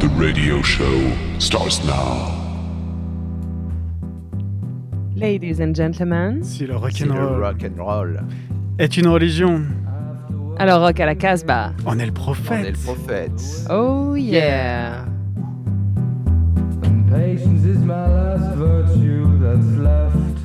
the 0.00 0.08
radio 0.16 0.62
show 0.62 1.12
starts 1.38 1.82
now. 1.84 2.34
Ladies 5.16 5.60
and 5.60 5.74
gentlemen. 5.74 6.44
Si 6.44 6.66
le 6.66 6.74
Si 6.90 7.04
le 7.04 7.14
rock'n'roll 7.14 7.42
rock'n'roll, 7.42 8.20
est 8.78 8.96
une 8.96 9.08
religion, 9.08 9.62
Alors, 10.58 10.80
rock 10.80 11.00
à 11.00 11.06
la 11.06 11.14
Casbah. 11.14 11.72
on 11.86 11.98
est 11.98 12.04
le 12.06 12.10
on 12.10 12.14
prophète. 12.14 12.66
est 12.66 12.70
le 12.70 12.76
prophète. 12.76 13.66
Oh 13.70 14.14
yeah. 14.16 15.04
My 17.88 18.06
last 18.06 18.54
virtue 18.56 19.38
that's 19.38 19.78
left 19.78 20.37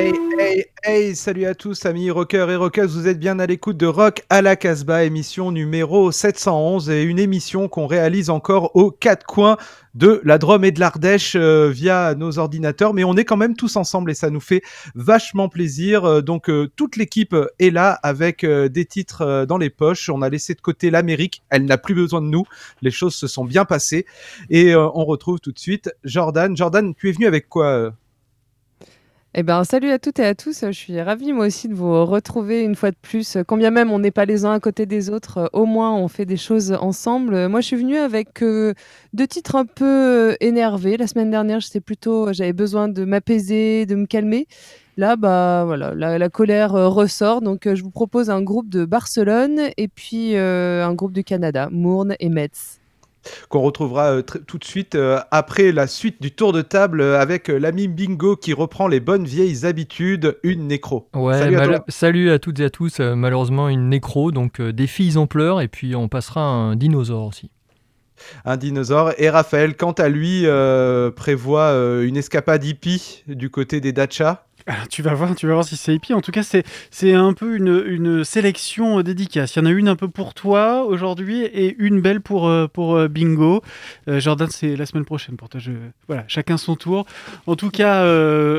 Hey, 0.00 0.12
hey, 0.38 0.64
hey, 0.84 1.16
salut 1.16 1.44
à 1.44 1.56
tous, 1.56 1.84
amis 1.84 2.12
rockers 2.12 2.48
et 2.52 2.54
rockeuses, 2.54 2.96
vous 2.96 3.08
êtes 3.08 3.18
bien 3.18 3.40
à 3.40 3.46
l'écoute 3.46 3.76
de 3.76 3.86
Rock 3.86 4.22
à 4.30 4.42
la 4.42 4.54
Casbah, 4.54 5.02
émission 5.02 5.50
numéro 5.50 6.12
711, 6.12 6.88
et 6.88 7.02
une 7.02 7.18
émission 7.18 7.66
qu'on 7.66 7.88
réalise 7.88 8.30
encore 8.30 8.76
aux 8.76 8.92
quatre 8.92 9.26
coins 9.26 9.56
de 9.94 10.20
la 10.22 10.38
Drôme 10.38 10.64
et 10.64 10.70
de 10.70 10.78
l'Ardèche 10.78 11.34
euh, 11.34 11.68
via 11.70 12.14
nos 12.14 12.38
ordinateurs, 12.38 12.94
mais 12.94 13.02
on 13.02 13.16
est 13.16 13.24
quand 13.24 13.36
même 13.36 13.56
tous 13.56 13.74
ensemble 13.74 14.12
et 14.12 14.14
ça 14.14 14.30
nous 14.30 14.38
fait 14.38 14.62
vachement 14.94 15.48
plaisir. 15.48 16.04
Euh, 16.04 16.22
donc 16.22 16.48
euh, 16.48 16.70
toute 16.76 16.94
l'équipe 16.94 17.34
est 17.58 17.70
là 17.70 17.98
avec 18.04 18.46
des 18.46 18.84
titres 18.84 19.46
dans 19.46 19.58
les 19.58 19.70
poches. 19.70 20.10
On 20.10 20.22
a 20.22 20.28
laissé 20.28 20.54
de 20.54 20.60
côté 20.60 20.90
l'Amérique, 20.92 21.42
elle 21.50 21.64
n'a 21.64 21.76
plus 21.76 21.96
besoin 21.96 22.22
de 22.22 22.28
nous. 22.28 22.44
Les 22.82 22.92
choses 22.92 23.16
se 23.16 23.26
sont 23.26 23.44
bien 23.44 23.64
passées 23.64 24.06
et 24.48 24.76
on 24.76 25.04
retrouve 25.04 25.40
tout 25.40 25.50
de 25.50 25.58
suite 25.58 25.90
Jordan. 26.04 26.56
Jordan, 26.56 26.94
tu 26.94 27.08
es 27.08 27.12
venu 27.12 27.26
avec 27.26 27.48
quoi 27.48 27.92
Eh 29.34 29.42
ben, 29.42 29.62
salut 29.62 29.90
à 29.90 29.98
toutes 29.98 30.20
et 30.20 30.24
à 30.24 30.34
tous. 30.34 30.64
Je 30.64 30.72
suis 30.72 31.00
ravie, 31.02 31.34
moi 31.34 31.46
aussi, 31.46 31.68
de 31.68 31.74
vous 31.74 32.06
retrouver 32.06 32.62
une 32.62 32.74
fois 32.74 32.90
de 32.90 32.96
plus. 32.96 33.36
Quand 33.46 33.58
bien 33.58 33.70
même 33.70 33.90
on 33.90 33.98
n'est 33.98 34.10
pas 34.10 34.24
les 34.24 34.46
uns 34.46 34.52
à 34.52 34.60
côté 34.60 34.86
des 34.86 35.10
autres, 35.10 35.38
euh, 35.38 35.46
au 35.52 35.66
moins 35.66 35.94
on 35.94 36.08
fait 36.08 36.24
des 36.24 36.38
choses 36.38 36.72
ensemble. 36.72 37.46
Moi, 37.48 37.60
je 37.60 37.66
suis 37.66 37.76
venue 37.76 37.98
avec 37.98 38.42
euh, 38.42 38.72
deux 39.12 39.26
titres 39.26 39.56
un 39.56 39.66
peu 39.66 40.30
euh, 40.32 40.36
énervés. 40.40 40.96
La 40.96 41.06
semaine 41.06 41.30
dernière, 41.30 41.60
j'étais 41.60 41.80
plutôt, 41.80 42.32
j'avais 42.32 42.54
besoin 42.54 42.88
de 42.88 43.04
m'apaiser, 43.04 43.84
de 43.84 43.96
me 43.96 44.06
calmer. 44.06 44.46
Là, 44.96 45.16
bah 45.16 45.64
voilà, 45.66 45.94
la, 45.94 46.28
colère 46.30 46.72
ressort. 46.72 47.42
Donc, 47.42 47.72
je 47.72 47.82
vous 47.82 47.90
propose 47.90 48.30
un 48.30 48.42
groupe 48.42 48.68
de 48.70 48.84
Barcelone 48.86 49.60
et 49.76 49.86
puis 49.88 50.36
un 50.36 50.92
groupe 50.94 51.12
du 51.12 51.22
Canada, 51.22 51.68
Mourne 51.70 52.16
et 52.18 52.28
Metz. 52.30 52.80
Qu'on 53.48 53.60
retrouvera 53.60 54.12
euh, 54.12 54.22
tout 54.22 54.58
de 54.58 54.64
suite 54.64 54.94
euh, 54.94 55.20
après 55.30 55.72
la 55.72 55.86
suite 55.86 56.20
du 56.22 56.30
tour 56.30 56.52
de 56.52 56.62
table 56.62 57.00
euh, 57.00 57.20
avec 57.20 57.48
l'ami 57.48 57.88
Bingo 57.88 58.36
qui 58.36 58.52
reprend 58.52 58.88
les 58.88 59.00
bonnes 59.00 59.24
vieilles 59.24 59.66
habitudes, 59.66 60.38
une 60.42 60.66
nécro. 60.66 61.08
Ouais, 61.14 61.38
Salut 61.38 61.56
à 61.56 61.84
salut 61.88 62.40
toutes 62.40 62.60
et 62.60 62.64
à 62.64 62.70
tous. 62.70 63.00
Malheureusement, 63.00 63.68
une 63.68 63.88
nécro, 63.88 64.30
donc 64.30 64.60
des 64.60 64.86
filles 64.86 65.16
en 65.16 65.26
pleurs, 65.26 65.60
et 65.60 65.68
puis 65.68 65.94
on 65.94 66.08
passera 66.08 66.40
un 66.40 66.76
dinosaure 66.76 67.26
aussi. 67.26 67.50
Un 68.44 68.56
dinosaure. 68.56 69.12
Et 69.18 69.30
Raphaël, 69.30 69.76
quant 69.76 69.92
à 69.92 70.08
lui, 70.08 70.42
euh, 70.44 71.10
prévoit 71.10 71.70
euh, 71.70 72.06
une 72.06 72.16
escapade 72.16 72.64
hippie 72.64 73.24
du 73.26 73.50
côté 73.50 73.80
des 73.80 73.92
Dacha. 73.92 74.44
Alors, 74.68 74.86
tu 74.86 75.00
vas 75.00 75.14
voir, 75.14 75.34
tu 75.34 75.46
vas 75.46 75.54
voir 75.54 75.64
si 75.64 75.78
c'est 75.78 75.94
hippie. 75.94 76.12
En 76.12 76.20
tout 76.20 76.30
cas, 76.30 76.42
c'est 76.42 76.62
c'est 76.90 77.14
un 77.14 77.32
peu 77.32 77.56
une, 77.56 77.82
une 77.86 78.22
sélection 78.22 78.98
euh, 78.98 79.02
dédicace. 79.02 79.56
Il 79.56 79.60
y 79.60 79.62
en 79.62 79.64
a 79.64 79.70
une 79.70 79.88
un 79.88 79.96
peu 79.96 80.08
pour 80.08 80.34
toi 80.34 80.84
aujourd'hui 80.84 81.42
et 81.42 81.74
une 81.78 82.02
belle 82.02 82.20
pour 82.20 82.46
euh, 82.46 82.66
pour 82.66 82.94
euh, 82.94 83.08
Bingo. 83.08 83.62
Jordan, 84.06 84.48
c'est 84.50 84.76
la 84.76 84.84
semaine 84.84 85.06
prochaine 85.06 85.36
pour 85.36 85.48
toi. 85.48 85.58
Je... 85.58 85.72
Voilà, 86.06 86.24
chacun 86.28 86.58
son 86.58 86.76
tour. 86.76 87.06
En 87.46 87.56
tout 87.56 87.70
cas, 87.70 88.04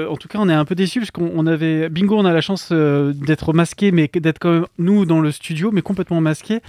en 0.08 0.18
tout 0.18 0.28
cas, 0.28 0.40
on 0.42 0.50
est 0.50 0.54
un 0.54 0.66
peu 0.66 0.74
déçus 0.74 1.00
parce 1.00 1.12
qu'on 1.12 1.32
on 1.36 1.46
avait 1.46 1.90
Bingo, 1.90 2.18
on 2.18 2.26
a 2.26 2.34
la 2.34 2.42
chance 2.42 2.72
d'être 2.72 3.54
masqué, 3.54 3.92
mais 3.92 4.10
d'être 4.12 4.40
quand 4.40 4.52
même 4.52 4.66
nous 4.80 5.06
dans 5.06 5.22
le 5.22 5.32
studio, 5.32 5.70
mais 5.72 5.82
complètement 5.82 6.22
masqué. 6.22 6.62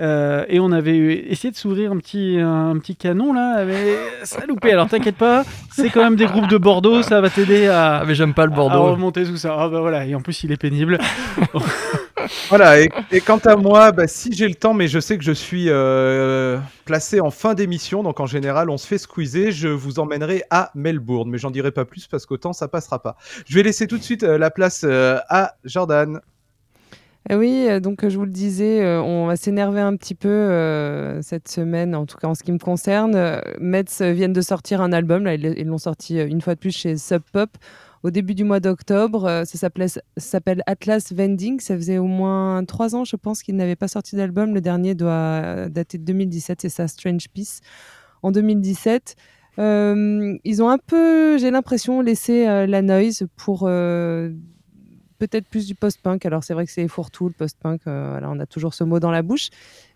Euh, 0.00 0.44
et 0.48 0.60
on 0.60 0.72
avait 0.72 0.96
essayé 1.30 1.50
de 1.50 1.56
s'ouvrir 1.56 1.92
un 1.92 1.98
petit, 1.98 2.38
un 2.40 2.76
petit 2.78 2.96
canon 2.96 3.32
là, 3.32 3.64
mais 3.64 3.96
ça 4.24 4.40
a 4.42 4.46
loupé. 4.46 4.72
Alors 4.72 4.88
t'inquiète 4.88 5.16
pas, 5.16 5.44
c'est 5.72 5.90
quand 5.90 6.02
même 6.02 6.16
des 6.16 6.26
groupes 6.26 6.48
de 6.48 6.58
Bordeaux, 6.58 7.02
ça 7.02 7.20
va 7.20 7.30
t'aider 7.30 7.66
à, 7.68 7.96
Ah, 7.98 8.04
mais 8.06 8.14
j'aime 8.14 8.34
pas 8.34 8.46
le 8.46 8.52
à 8.52 8.56
Bordeaux. 8.56 8.84
remonter 8.92 9.24
tout 9.24 9.36
ça. 9.36 9.54
Ah 9.58 9.68
bah 9.68 9.80
voilà, 9.80 10.04
et 10.06 10.14
en 10.14 10.20
plus 10.20 10.42
il 10.44 10.52
est 10.52 10.56
pénible. 10.56 10.98
Voilà, 12.48 12.80
et, 12.80 12.88
et 13.12 13.20
quant 13.20 13.38
à 13.38 13.54
moi, 13.56 13.92
bah, 13.92 14.06
si 14.06 14.32
j'ai 14.32 14.48
le 14.48 14.54
temps, 14.54 14.72
mais 14.72 14.88
je 14.88 14.98
sais 14.98 15.18
que 15.18 15.24
je 15.24 15.32
suis 15.32 15.66
euh, 15.68 16.58
placé 16.86 17.20
en 17.20 17.30
fin 17.30 17.52
d'émission, 17.52 18.02
donc 18.02 18.18
en 18.18 18.24
général, 18.24 18.70
on 18.70 18.78
se 18.78 18.86
fait 18.86 18.96
squeezer, 18.96 19.50
je 19.50 19.68
vous 19.68 19.98
emmènerai 19.98 20.42
à 20.50 20.70
Melbourne, 20.74 21.28
mais 21.28 21.36
j'en 21.36 21.50
dirai 21.50 21.70
pas 21.70 21.84
plus 21.84 22.06
parce 22.06 22.24
qu'autant 22.24 22.54
ça 22.54 22.66
passera 22.66 23.02
pas. 23.02 23.16
Je 23.46 23.54
vais 23.54 23.62
laisser 23.62 23.86
tout 23.86 23.98
de 23.98 24.02
suite 24.02 24.22
euh, 24.22 24.38
la 24.38 24.50
place 24.50 24.84
euh, 24.84 25.18
à 25.28 25.56
Jordan. 25.64 26.20
Eh 27.30 27.36
oui, 27.36 27.66
euh, 27.70 27.80
donc 27.80 28.04
euh, 28.04 28.10
je 28.10 28.18
vous 28.18 28.26
le 28.26 28.30
disais, 28.30 28.82
euh, 28.82 29.02
on 29.02 29.26
va 29.26 29.36
s'énerver 29.36 29.80
un 29.80 29.96
petit 29.96 30.14
peu 30.14 30.28
euh, 30.28 31.22
cette 31.22 31.48
semaine, 31.48 31.94
en 31.94 32.04
tout 32.04 32.18
cas 32.18 32.28
en 32.28 32.34
ce 32.34 32.42
qui 32.42 32.52
me 32.52 32.58
concerne. 32.58 33.14
Euh, 33.16 33.40
viennent 34.12 34.34
de 34.34 34.40
sortir 34.42 34.82
un 34.82 34.92
album, 34.92 35.24
là, 35.24 35.34
ils 35.34 35.66
l'ont 35.66 35.78
sorti 35.78 36.20
une 36.20 36.42
fois 36.42 36.54
de 36.54 36.60
plus 36.60 36.76
chez 36.76 36.98
Sub 36.98 37.22
Pop 37.32 37.48
au 38.02 38.10
début 38.10 38.34
du 38.34 38.44
mois 38.44 38.60
d'octobre. 38.60 39.44
Ça 39.46 39.70
s'appelle 40.18 40.62
Atlas 40.66 41.12
Vending. 41.14 41.60
Ça 41.60 41.74
faisait 41.76 41.96
au 41.96 42.06
moins 42.06 42.62
trois 42.66 42.94
ans, 42.94 43.04
je 43.04 43.16
pense, 43.16 43.42
qu'ils 43.42 43.56
n'avaient 43.56 43.76
pas 43.76 43.88
sorti 43.88 44.16
d'album. 44.16 44.52
Le 44.52 44.60
dernier 44.60 44.94
doit 44.94 45.70
dater 45.70 45.96
de 45.96 46.04
2017, 46.04 46.60
c'est 46.60 46.68
ça, 46.68 46.86
Strange 46.88 47.28
Peace, 47.32 47.60
en 48.22 48.32
2017. 48.32 49.16
Euh, 49.58 50.36
ils 50.44 50.62
ont 50.62 50.68
un 50.68 50.78
peu, 50.78 51.38
j'ai 51.38 51.50
l'impression, 51.50 52.02
laissé 52.02 52.44
la 52.66 52.82
noise 52.82 53.22
pour 53.36 53.64
euh, 53.66 54.30
peut-être 55.28 55.48
plus 55.48 55.66
du 55.66 55.74
post-punk. 55.74 56.24
Alors 56.26 56.44
c'est 56.44 56.54
vrai 56.54 56.66
que 56.66 56.72
c'est 56.72 56.86
fourre-tout, 56.88 57.28
le 57.28 57.34
post-punk, 57.34 57.82
euh, 57.86 58.20
on 58.22 58.38
a 58.40 58.46
toujours 58.46 58.74
ce 58.74 58.84
mot 58.84 59.00
dans 59.00 59.10
la 59.10 59.22
bouche. 59.22 59.50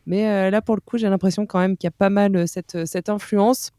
Mais 0.08 0.26
euh, 0.26 0.50
là, 0.50 0.62
pour 0.62 0.74
le 0.74 0.80
coup, 0.80 0.96
j'ai 0.96 1.08
l'impression 1.08 1.44
quand 1.44 1.58
même 1.58 1.76
qu'il 1.76 1.86
y 1.86 1.92
a 1.92 1.96
pas 1.96 2.08
mal 2.08 2.34
euh, 2.34 2.46
cette, 2.46 3.08
influence. 3.10 3.72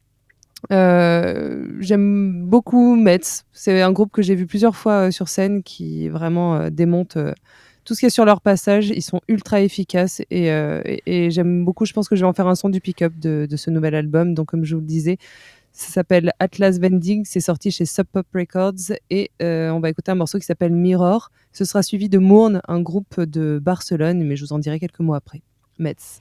J'aime 0.70 2.44
beaucoup 2.46 2.94
Metz. 2.94 3.44
C'est 3.52 3.82
un 3.82 3.90
groupe 3.90 4.12
que 4.12 4.22
j'ai 4.22 4.36
vu 4.36 4.46
plusieurs 4.46 4.76
fois 4.76 5.10
sur 5.10 5.28
scène 5.28 5.64
qui 5.64 6.08
vraiment 6.08 6.54
euh, 6.54 6.70
démonte 6.70 7.18
tout 7.84 7.94
ce 7.94 8.00
qui 8.00 8.06
est 8.06 8.10
sur 8.10 8.24
leur 8.24 8.42
passage. 8.42 8.90
Ils 8.90 9.02
sont 9.02 9.20
ultra 9.26 9.60
efficaces 9.60 10.22
et 10.30 11.30
j'aime 11.30 11.64
beaucoup. 11.64 11.84
Je 11.84 11.92
pense 11.92 12.08
que 12.08 12.14
je 12.14 12.20
vais 12.20 12.28
en 12.28 12.32
faire 12.32 12.46
un 12.46 12.54
son 12.54 12.68
du 12.68 12.80
pick-up 12.80 13.12
de, 13.18 13.48
de 13.50 13.56
ce 13.56 13.70
nouvel 13.70 13.96
album. 13.96 14.34
Donc, 14.34 14.46
comme 14.46 14.64
je 14.64 14.76
vous 14.76 14.80
le 14.80 14.86
disais, 14.86 15.18
ça 15.72 15.92
s'appelle 15.92 16.32
Atlas 16.38 16.78
Vending. 16.78 17.24
C'est 17.24 17.40
sorti 17.40 17.70
chez 17.70 17.86
Sub 17.86 18.06
Pop 18.06 18.26
Records 18.34 18.96
et 19.08 19.30
euh, 19.42 19.70
on 19.70 19.80
va 19.80 19.90
écouter 19.90 20.10
un 20.10 20.16
morceau 20.16 20.38
qui 20.38 20.44
s'appelle 20.44 20.72
Mirror. 20.72 21.30
Ce 21.52 21.64
sera 21.64 21.82
suivi 21.82 22.08
de 22.08 22.18
Mourne, 22.18 22.60
un 22.68 22.80
groupe 22.80 23.20
de 23.20 23.58
Barcelone, 23.62 24.22
mais 24.24 24.36
je 24.36 24.44
vous 24.44 24.52
en 24.52 24.58
dirai 24.58 24.78
quelques 24.78 25.00
mots 25.00 25.14
après. 25.14 25.42
Metz. 25.78 26.20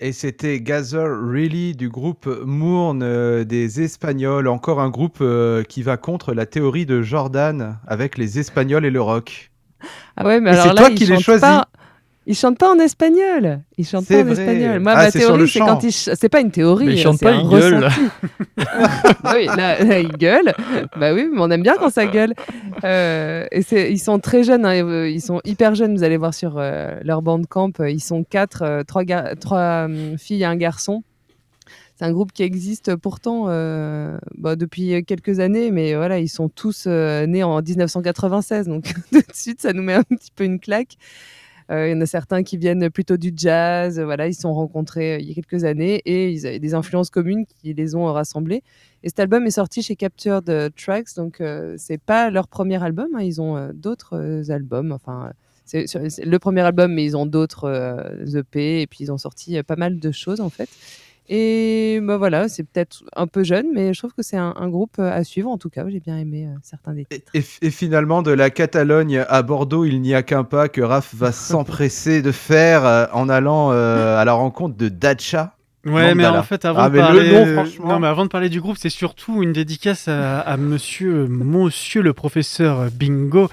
Et 0.00 0.12
c'était 0.12 0.60
Gather 0.60 1.06
Really 1.08 1.74
du 1.74 1.88
groupe 1.88 2.28
Mourne 2.44 3.02
euh, 3.02 3.42
des 3.44 3.82
Espagnols, 3.82 4.46
encore 4.46 4.80
un 4.80 4.90
groupe 4.90 5.18
euh, 5.20 5.64
qui 5.64 5.82
va 5.82 5.96
contre 5.96 6.34
la 6.34 6.46
théorie 6.46 6.86
de 6.86 7.02
Jordan 7.02 7.78
avec 7.86 8.16
les 8.16 8.38
Espagnols 8.38 8.84
et 8.84 8.90
le 8.90 9.00
rock. 9.00 9.50
Ah 10.16 10.24
ouais, 10.24 10.40
mais 10.40 10.50
alors 10.50 10.62
c'est 10.62 10.68
là, 10.74 10.74
toi 10.74 10.90
qui 10.90 11.06
chantent 11.06 11.20
choisis. 11.20 11.40
pas- 11.40 11.68
Ils 12.30 12.34
chantent 12.36 12.58
pas 12.58 12.70
en 12.70 12.78
espagnol. 12.78 13.60
Ils 13.78 13.86
chantent 13.86 14.06
pas 14.06 14.20
en 14.20 14.24
vrai. 14.24 14.32
espagnol. 14.32 14.80
Moi, 14.80 14.92
Ah, 14.94 15.04
ma 15.04 15.10
théorie, 15.10 15.48
c'est 15.48 15.60
quand 15.60 15.82
ils. 15.82 15.92
ch- 15.92 16.14
C'est 16.20 16.28
pas 16.28 16.40
une 16.40 16.50
théorie. 16.50 16.84
Mais 16.84 16.92
ils 16.94 16.98
euh, 17.00 17.02
chantent 17.02 17.20
pas, 17.20 17.32
ils 17.32 17.48
gueulent. 17.48 17.88
Ah 19.24 19.32
oui, 19.34 19.46
là, 19.46 19.82
là, 19.82 19.98
ils 20.00 20.08
gueulent. 20.12 20.52
Bah 20.96 21.14
oui, 21.14 21.26
mais 21.32 21.40
on 21.40 21.50
aime 21.50 21.62
bien 21.62 21.76
quand 21.78 21.90
ça 21.90 22.06
gueule. 22.06 22.34
Euh, 22.84 23.46
et 23.50 23.90
ils 23.90 23.98
sont 23.98 24.18
très 24.18 24.42
jeunes. 24.44 24.64
hein, 24.66 24.84
euh, 24.84 25.08
Ils 25.08 25.20
sont 25.22 25.40
hyper 25.44 25.74
jeunes. 25.74 25.96
Vous 25.96 26.02
allez 26.04 26.16
voir 26.16 26.34
sur 26.34 26.56
euh, 26.58 26.98
leur 27.02 27.22
bandcamp. 27.22 27.72
euh, 27.80 27.90
Ils 27.90 28.00
sont 28.00 28.24
quatre, 28.24 28.62
euh, 28.62 28.82
trois, 28.84 29.04
gar- 29.04 29.34
trois 29.40 29.84
hum, 29.86 30.18
filles 30.18 30.42
et 30.42 30.46
un 30.46 30.56
garçon. 30.56 31.02
C'est 31.96 32.04
un 32.04 32.12
groupe 32.12 32.32
qui 32.32 32.42
existe 32.44 32.94
pourtant 32.94 33.46
euh, 33.48 34.18
bah, 34.36 34.54
depuis 34.54 35.02
quelques 35.04 35.40
années, 35.40 35.70
mais 35.72 35.94
voilà, 35.96 36.18
ils 36.20 36.28
sont 36.28 36.48
tous 36.48 36.84
euh, 36.86 37.26
nés 37.26 37.42
en 37.42 37.60
1996, 37.60 38.68
donc 38.68 38.84
tout 39.12 39.18
de 39.18 39.24
suite, 39.34 39.60
ça 39.62 39.72
nous 39.72 39.82
met 39.82 39.94
un 39.94 40.04
petit 40.04 40.30
peu 40.34 40.44
une 40.44 40.60
claque. 40.60 40.96
Euh, 41.70 41.88
Il 41.88 41.92
y 41.92 41.94
en 41.94 42.00
a 42.00 42.06
certains 42.06 42.42
qui 42.42 42.56
viennent 42.56 42.90
plutôt 42.90 43.16
du 43.16 43.32
jazz, 43.34 43.98
euh, 43.98 44.04
voilà, 44.04 44.26
ils 44.26 44.34
se 44.34 44.42
sont 44.42 44.54
rencontrés 44.54 45.14
euh, 45.14 45.18
il 45.20 45.28
y 45.28 45.32
a 45.32 45.34
quelques 45.34 45.64
années 45.64 46.00
et 46.06 46.30
ils 46.30 46.46
avaient 46.46 46.58
des 46.58 46.74
influences 46.74 47.10
communes 47.10 47.44
qui 47.46 47.74
les 47.74 47.94
ont 47.94 48.06
rassemblés. 48.06 48.62
Et 49.02 49.08
cet 49.08 49.20
album 49.20 49.46
est 49.46 49.52
sorti 49.52 49.82
chez 49.82 49.94
Captured 49.96 50.72
Tracks, 50.76 51.14
donc 51.16 51.42
c'est 51.76 52.00
pas 52.00 52.30
leur 52.30 52.48
premier 52.48 52.82
album, 52.82 53.08
hein, 53.14 53.22
ils 53.22 53.40
ont 53.40 53.70
d'autres 53.72 54.50
albums, 54.50 54.92
enfin. 54.92 55.32
C'est 55.64 55.84
le 56.24 56.38
premier 56.38 56.62
album, 56.62 56.94
mais 56.94 57.04
ils 57.04 57.14
ont 57.14 57.26
d'autres 57.26 57.68
EP 58.34 58.80
et 58.80 58.86
puis 58.86 59.00
ils 59.02 59.12
ont 59.12 59.18
sorti 59.18 59.62
pas 59.62 59.76
mal 59.76 60.00
de 60.00 60.10
choses 60.10 60.40
en 60.40 60.48
fait. 60.48 60.70
Et 61.30 62.00
bah 62.02 62.16
voilà, 62.16 62.48
c'est 62.48 62.62
peut-être 62.64 63.02
un 63.14 63.26
peu 63.26 63.44
jeune, 63.44 63.66
mais 63.74 63.92
je 63.92 63.98
trouve 63.98 64.14
que 64.14 64.22
c'est 64.22 64.38
un, 64.38 64.54
un 64.56 64.68
groupe 64.68 64.96
euh, 64.98 65.12
à 65.12 65.24
suivre. 65.24 65.50
En 65.50 65.58
tout 65.58 65.68
cas, 65.68 65.84
j'ai 65.88 66.00
bien 66.00 66.16
aimé 66.16 66.46
euh, 66.46 66.56
certains 66.62 66.94
des 66.94 67.06
Et, 67.10 67.20
titres. 67.20 67.32
et- 67.34 67.66
et 67.66 67.70
finalement, 67.70 68.22
de 68.22 68.30
la 68.30 68.48
Catalogne 68.50 69.24
à 69.28 69.42
Bordeaux, 69.42 69.84
il 69.84 70.00
n'y 70.00 70.14
a 70.14 70.22
qu'un 70.22 70.44
pas 70.44 70.68
que 70.68 70.80
Raph 70.80 71.14
va 71.14 71.32
s'empresser 71.32 72.22
de 72.22 72.32
faire 72.32 72.86
euh, 72.86 73.06
en 73.12 73.28
allant 73.28 73.72
euh, 73.72 74.16
à 74.18 74.24
la 74.24 74.32
rencontre 74.32 74.76
de 74.76 74.88
Dacha. 74.88 75.54
Ouais, 75.86 76.14
mais 76.14 76.26
en 76.26 76.42
fait, 76.42 76.64
avant 76.64 76.80
Ah, 76.82 76.88
de 76.90 76.94
mais 76.94 76.98
le 77.00 77.04
parler, 77.04 77.44
nom, 77.46 77.62
franchement. 77.62 77.88
non, 77.88 77.98
mais 78.00 78.08
avant 78.08 78.24
de 78.24 78.28
parler 78.28 78.48
du 78.48 78.60
groupe, 78.60 78.76
c'est 78.78 78.90
surtout 78.90 79.42
une 79.42 79.52
dédicace 79.52 80.08
à, 80.08 80.40
à 80.40 80.56
Monsieur, 80.56 81.26
Monsieur 81.28 82.02
le 82.02 82.12
professeur 82.12 82.90
Bingo, 82.90 83.48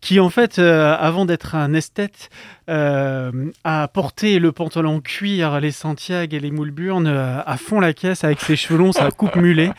qui 0.00 0.18
en 0.18 0.30
fait, 0.30 0.58
euh, 0.58 0.96
avant 0.98 1.26
d'être 1.26 1.54
un 1.54 1.74
esthète, 1.74 2.30
euh, 2.68 3.30
a 3.64 3.88
porté 3.88 4.38
le 4.38 4.52
pantalon 4.52 5.00
cuir, 5.00 5.60
les 5.60 5.70
Santiago 5.70 6.36
et 6.36 6.40
les 6.40 6.50
Moulburnes 6.50 7.06
euh, 7.06 7.40
à 7.46 7.56
fond 7.56 7.78
la 7.80 7.92
caisse 7.92 8.24
avec 8.24 8.40
ses 8.40 8.56
cheveux 8.56 8.78
longs, 8.78 8.92
sa 8.92 9.10
coupe 9.10 9.36
mulet, 9.36 9.70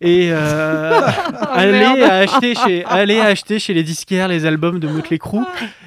et 0.00 0.28
euh, 0.30 1.00
aller 1.52 1.72
merde. 1.72 2.00
acheter 2.02 2.54
chez, 2.54 2.84
aller 2.84 3.18
acheter 3.20 3.58
chez 3.58 3.74
les 3.74 3.82
disquaires 3.82 4.28
les 4.28 4.46
albums 4.46 4.78
de 4.80 4.86
Motley 4.88 5.18
Crue. 5.18 5.40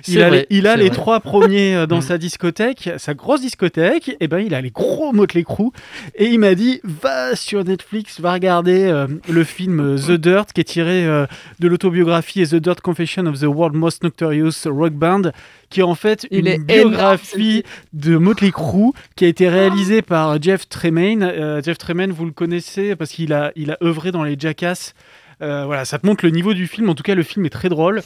Il 0.07 0.13
C'est 0.15 0.23
a, 0.23 0.27
vrai, 0.29 0.47
les, 0.49 0.57
il 0.57 0.67
a 0.67 0.75
les 0.75 0.87
vrai. 0.87 0.95
trois 0.95 1.19
premiers 1.19 1.85
dans 1.87 1.99
Mm. 1.99 2.01
sa 2.01 2.17
discothèque, 2.17 2.89
sa 2.97 3.13
grosse 3.13 3.41
discothèque, 3.41 4.15
et 4.19 4.27
ben 4.27 4.39
il 4.39 4.53
a 4.53 4.61
les 4.61 4.71
gros 4.71 5.11
Motley 5.13 5.43
Crue. 5.43 5.71
Et 6.15 6.25
il 6.27 6.39
m'a 6.39 6.55
dit 6.55 6.79
va 6.83 7.35
sur 7.35 7.63
Netflix, 7.65 8.19
va 8.21 8.33
regarder 8.33 8.85
euh, 8.85 9.07
le 9.29 9.43
film 9.43 9.95
The 9.97 10.11
Dirt 10.11 10.53
qui 10.53 10.61
est 10.61 10.65
tiré 10.65 11.05
euh, 11.05 11.25
de 11.59 11.67
l'autobiographie 11.67 12.47
The 12.47 12.55
Dirt 12.55 12.81
Confession 12.81 13.25
of 13.25 13.39
the 13.39 13.43
World 13.45 13.75
Most 13.75 14.03
Notorious 14.03 14.65
Rock 14.65 14.93
Band, 14.93 15.31
qui 15.69 15.81
est 15.81 15.83
en 15.83 15.95
fait 15.95 16.25
Il 16.31 16.39
une 16.39 16.47
est 16.53 16.57
biographie 16.59 17.63
de 17.93 18.17
Motley 18.17 18.51
Crue 18.51 18.91
qui 19.15 19.25
a 19.25 19.27
été 19.27 19.49
réalisée 19.49 20.01
par 20.01 20.41
Jeff 20.41 20.67
Tremaine. 20.69 21.23
Euh, 21.23 21.61
Jeff 21.61 21.77
Tremaine, 21.77 22.11
vous 22.11 22.25
le 22.25 22.31
connaissez 22.31 22.95
parce 22.95 23.11
qu'il 23.11 23.33
a, 23.33 23.51
il 23.55 23.71
a 23.71 23.77
œuvré 23.83 24.11
dans 24.11 24.23
les 24.23 24.35
Jackass. 24.37 24.93
Euh, 25.41 25.63
voilà, 25.65 25.85
ça 25.85 25.99
te 25.99 26.05
montre 26.05 26.25
le 26.25 26.31
niveau 26.31 26.53
du 26.53 26.67
film. 26.67 26.89
En 26.89 26.95
tout 26.95 27.03
cas, 27.03 27.15
le 27.15 27.23
film 27.23 27.45
est 27.45 27.49
très 27.49 27.69
drôle. 27.69 28.01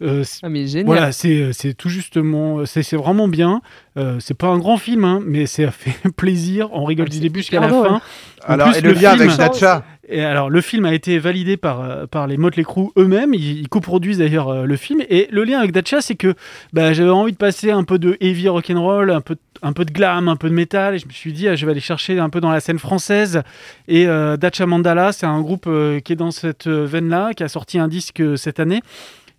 Euh, 0.00 0.22
Ah, 0.44 0.48
mais 0.48 0.66
génial. 0.68 0.86
voilà, 0.86 1.10
c'est 1.10 1.52
c'est 1.52 1.74
tout 1.74 1.88
justement, 1.88 2.64
c'est 2.66 2.84
c'est 2.84 2.96
vraiment 2.96 3.26
bien. 3.26 3.62
Euh, 3.96 4.18
c'est 4.20 4.34
pas 4.38 4.46
un 4.46 4.58
grand 4.58 4.76
film, 4.76 5.04
hein, 5.04 5.20
mais 5.26 5.46
ça 5.46 5.72
fait 5.72 5.96
plaisir. 6.16 6.68
On 6.72 6.84
rigole 6.84 7.06
Ah, 7.10 7.12
du 7.12 7.18
début 7.18 7.40
jusqu'à 7.40 7.58
la 7.60 7.66
drôle. 7.66 7.88
fin. 7.88 8.00
En 8.46 8.52
Alors, 8.52 8.68
plus, 8.68 8.78
et 8.78 8.80
le, 8.82 8.92
le 8.92 8.94
lien 9.00 9.16
film- 9.16 9.22
avec 9.30 9.36
Dacha. 9.36 9.84
Et 10.10 10.24
alors, 10.24 10.48
le 10.48 10.60
film 10.62 10.86
a 10.86 10.94
été 10.94 11.18
validé 11.18 11.58
par, 11.58 11.82
euh, 11.82 12.06
par 12.06 12.26
les 12.26 12.38
Motley 12.38 12.64
Crue 12.64 12.88
eux-mêmes. 12.96 13.34
Ils, 13.34 13.60
ils 13.60 13.68
coproduisent 13.68 14.18
d'ailleurs 14.18 14.48
euh, 14.48 14.64
le 14.64 14.76
film. 14.76 15.02
Et 15.10 15.28
le 15.30 15.44
lien 15.44 15.58
avec 15.58 15.72
Dacha, 15.72 16.00
c'est 16.00 16.14
que 16.14 16.34
bah, 16.72 16.94
j'avais 16.94 17.10
envie 17.10 17.32
de 17.32 17.36
passer 17.36 17.70
un 17.70 17.84
peu 17.84 17.98
de 17.98 18.16
heavy 18.20 18.48
rock'n'roll, 18.48 19.10
un 19.10 19.20
peu, 19.20 19.36
un 19.60 19.74
peu 19.74 19.84
de 19.84 19.92
glam, 19.92 20.28
un 20.28 20.36
peu 20.36 20.48
de 20.48 20.54
métal. 20.54 20.94
Et 20.94 20.98
je 20.98 21.06
me 21.06 21.12
suis 21.12 21.34
dit, 21.34 21.46
ah, 21.46 21.56
je 21.56 21.66
vais 21.66 21.72
aller 21.72 21.80
chercher 21.80 22.18
un 22.18 22.30
peu 22.30 22.40
dans 22.40 22.50
la 22.50 22.60
scène 22.60 22.78
française. 22.78 23.42
Et 23.86 24.06
euh, 24.06 24.38
Mandala, 24.66 25.12
c'est 25.12 25.26
un 25.26 25.40
groupe 25.42 25.66
euh, 25.66 26.00
qui 26.00 26.14
est 26.14 26.16
dans 26.16 26.30
cette 26.30 26.66
veine-là, 26.66 27.34
qui 27.34 27.42
a 27.42 27.48
sorti 27.48 27.78
un 27.78 27.88
disque 27.88 28.22
cette 28.38 28.60
année. 28.60 28.80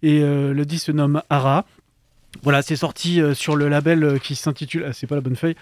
Et 0.03 0.21
le 0.21 0.63
disque 0.63 0.85
se 0.85 0.91
nomme 0.93 1.21
Ara. 1.29 1.65
Voilà, 2.41 2.61
c'est 2.61 2.77
sorti 2.77 3.21
sur 3.33 3.57
le 3.57 3.67
label 3.67 4.17
qui 4.23 4.35
s'intitule. 4.35 4.85
ah, 4.87 4.93
c'est 4.93 5.07
pas 5.07 5.15
la 5.15 5.21
bonne 5.21 5.35
feuille. 5.35 5.55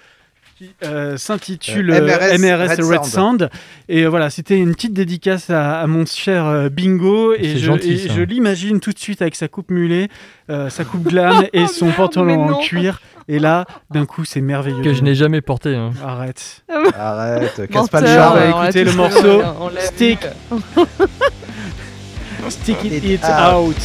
Qui 0.57 0.71
euh, 0.83 1.17
s'intitule 1.17 1.91
Euh, 1.91 1.99
euh, 2.09 2.37
MRS 2.37 2.39
MRS, 2.39 2.69
Red 2.69 2.79
Red, 2.83 3.03
Sound. 3.05 3.05
Sound. 3.41 3.49
Et 3.89 4.03
euh, 4.03 4.07
voilà, 4.09 4.31
c'était 4.31 4.57
une 4.57 4.73
petite 4.73 4.93
dédicace 4.93 5.51
à, 5.51 5.79
à 5.81 5.85
mon 5.87 6.03
cher 6.05 6.45
euh, 6.47 6.69
Bingo. 6.69 7.35
Et 7.35 7.57
je, 7.57 7.65
gentil, 7.65 7.91
et 7.93 8.07
ça. 8.07 8.13
je 8.15 8.21
l'imagine 8.21 8.79
tout 8.79 8.91
de 8.91 8.97
suite 8.97 9.21
avec 9.21 9.35
sa 9.35 9.47
coupe 9.47 9.69
mulet, 9.69 10.07
euh, 10.49 10.69
sa 10.71 10.83
coupe 10.83 11.03
glam 11.03 11.45
et 11.53 11.67
son 11.67 11.85
merde, 11.85 11.97
pantalon 11.97 12.49
en 12.55 12.59
cuir. 12.59 13.01
Et 13.27 13.37
là, 13.39 13.65
d'un 13.91 14.05
coup, 14.07 14.25
c'est 14.25 14.41
merveilleux. 14.41 14.81
que 14.81 14.93
je 14.93 15.03
n'ai 15.03 15.13
jamais 15.13 15.41
porté. 15.41 15.75
hein. 15.75 15.91
Arrête. 16.03 16.63
Arrête, 16.97 17.61
casse 17.71 17.89
pas 17.89 18.01
le 18.01 18.07
charme. 18.07 18.37
ouais. 18.39 18.51
on 18.53 18.59
l'a 18.61 18.63
écoutez 18.65 18.83
le 18.85 18.93
morceau. 18.93 19.39
vu, 19.39 19.45
on 19.59 19.67
l'a 19.69 19.81
vu. 19.81 19.87
Stick. 19.87 20.19
Stick 22.49 22.83
it, 22.85 22.93
It 22.93 23.03
it 23.03 23.23
out. 23.25 23.29
out. 23.69 23.75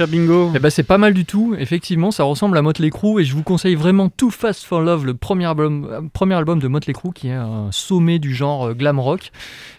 Cher 0.00 0.08
Bingo 0.08 0.50
Eh 0.54 0.58
ben, 0.58 0.70
c'est 0.70 0.82
pas 0.82 0.96
mal 0.96 1.12
du 1.12 1.26
tout, 1.26 1.54
effectivement, 1.58 2.10
ça 2.10 2.24
ressemble 2.24 2.56
à 2.56 2.62
Motley 2.62 2.88
Crue 2.88 3.20
et 3.20 3.24
je 3.24 3.34
vous 3.34 3.42
conseille 3.42 3.74
vraiment 3.74 4.08
Too 4.08 4.30
Fast 4.30 4.64
for 4.64 4.80
Love, 4.80 5.04
le 5.04 5.12
premier 5.12 5.44
album, 5.44 5.86
euh, 5.90 6.00
premier 6.10 6.36
album 6.36 6.58
de 6.58 6.68
Motley 6.68 6.94
Crue 6.94 7.12
qui 7.12 7.28
est 7.28 7.34
un 7.34 7.68
sommet 7.70 8.18
du 8.18 8.34
genre 8.34 8.68
euh, 8.68 8.72
glam 8.74 8.98
rock 8.98 9.30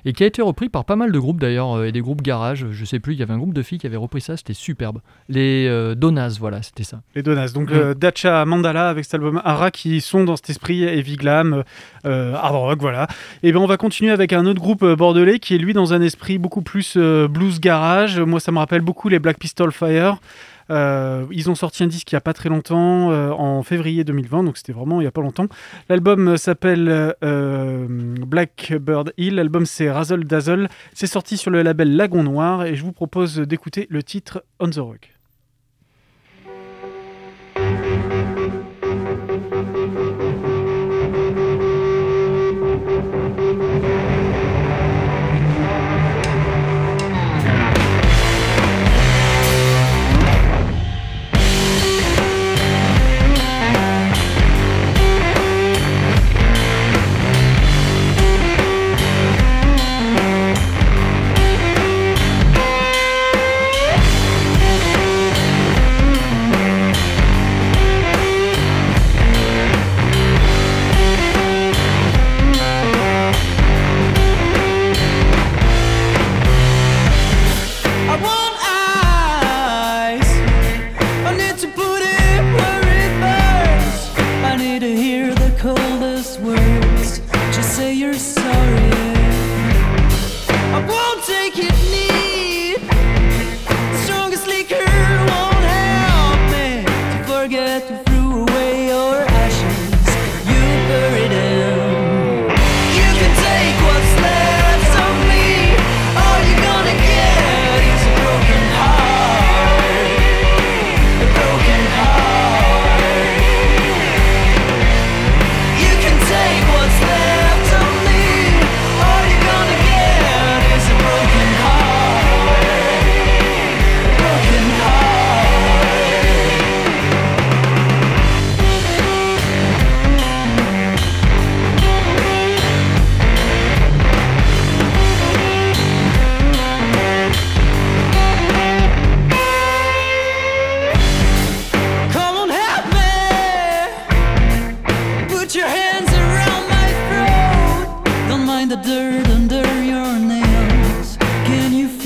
et 0.06 0.14
qui 0.14 0.24
a 0.24 0.28
été 0.28 0.44
repris 0.44 0.70
par 0.70 0.86
pas 0.86 0.96
mal 0.96 1.12
de 1.12 1.18
groupes 1.18 1.40
d'ailleurs 1.40 1.76
euh, 1.76 1.86
et 1.86 1.92
des 1.92 2.02
groupes 2.02 2.22
garage. 2.22 2.68
Je 2.72 2.86
sais 2.86 3.00
plus, 3.00 3.14
il 3.14 3.20
y 3.20 3.24
avait 3.24 3.34
un 3.34 3.40
groupe 3.40 3.56
de 3.56 3.64
filles 3.64 3.80
qui 3.80 3.88
avait 3.88 3.98
repris 3.98 4.22
ça, 4.22 4.38
c'était 4.38 4.54
superbe. 4.54 5.00
Les 5.28 5.66
euh, 5.68 5.96
Donas, 5.96 6.38
voilà, 6.40 6.62
c'était 6.62 6.84
ça. 6.84 7.02
Les 7.16 7.24
Donas. 7.24 7.50
Donc 7.56 7.72
Mm. 7.72 7.74
euh, 7.74 7.94
Dacha 7.96 8.46
Mandala 8.46 8.90
avec 8.90 9.06
cet 9.06 9.16
album 9.16 9.42
Ara 9.44 9.72
qui 9.72 10.02
sont 10.02 10.24
dans 10.24 10.36
cet 10.36 10.52
esprit 10.52 10.84
heavy 10.84 11.16
glam, 11.16 11.64
euh, 12.06 12.36
hard 12.36 12.56
rock, 12.56 12.80
voilà. 12.80 13.08
Et 13.42 13.52
ben 13.52 13.60
on 13.60 13.66
va 13.66 13.78
continuer 13.78 14.12
avec 14.12 14.34
un 14.34 14.46
autre 14.46 14.62
groupe 14.62 14.86
bordelais 14.86 15.40
qui 15.40 15.56
est 15.56 15.58
lui 15.58 15.74
dans 15.74 15.94
un 15.94 16.02
esprit 16.02 16.38
beaucoup 16.38 16.62
plus 16.62 16.94
euh, 16.98 17.28
blues 17.28 17.60
garage. 17.60 18.20
Moi 18.20 18.40
ça 18.40 18.52
me 18.52 18.60
rappelle 18.60 18.82
beaucoup 18.82 19.10
les 19.10 19.18
Black 19.18 19.40
Pistol 19.40 19.72
Fire. 19.72 20.11
Euh, 20.72 21.26
ils 21.32 21.50
ont 21.50 21.56
sorti 21.56 21.84
un 21.84 21.88
disque 21.88 22.12
il 22.12 22.16
n'y 22.16 22.18
a 22.18 22.22
pas 22.22 22.34
très 22.34 22.50
longtemps, 22.50 23.12
euh, 23.12 23.32
en 23.32 23.62
février 23.64 24.04
2020, 24.04 24.44
donc 24.44 24.58
c'était 24.58 24.72
vraiment 24.72 25.02
il 25.02 25.04
n'y 25.04 25.08
a 25.08 25.12
pas 25.12 25.22
longtemps. 25.22 25.48
L'album 25.90 26.30
euh, 26.30 26.38
s'appelle 26.38 27.16
Blackbird 27.22 29.14
Hill, 29.18 29.36
l'album 29.36 29.66
c'est 29.66 29.92
Razzle 29.92 30.24
Dazzle, 30.24 30.70
c'est 30.94 31.08
sorti 31.08 31.38
sur 31.38 31.52
le 31.52 31.62
label 31.62 31.96
Lagon 31.96 32.24
Noir 32.24 32.66
et 32.66 32.76
je 32.76 32.84
vous 32.84 32.94
propose 32.94 33.38
d'écouter 33.38 33.88
le 33.90 34.02
titre 34.04 34.44
On 34.60 34.70
the 34.70 34.78
Rock. 34.78 35.21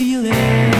feeling. 0.05 0.74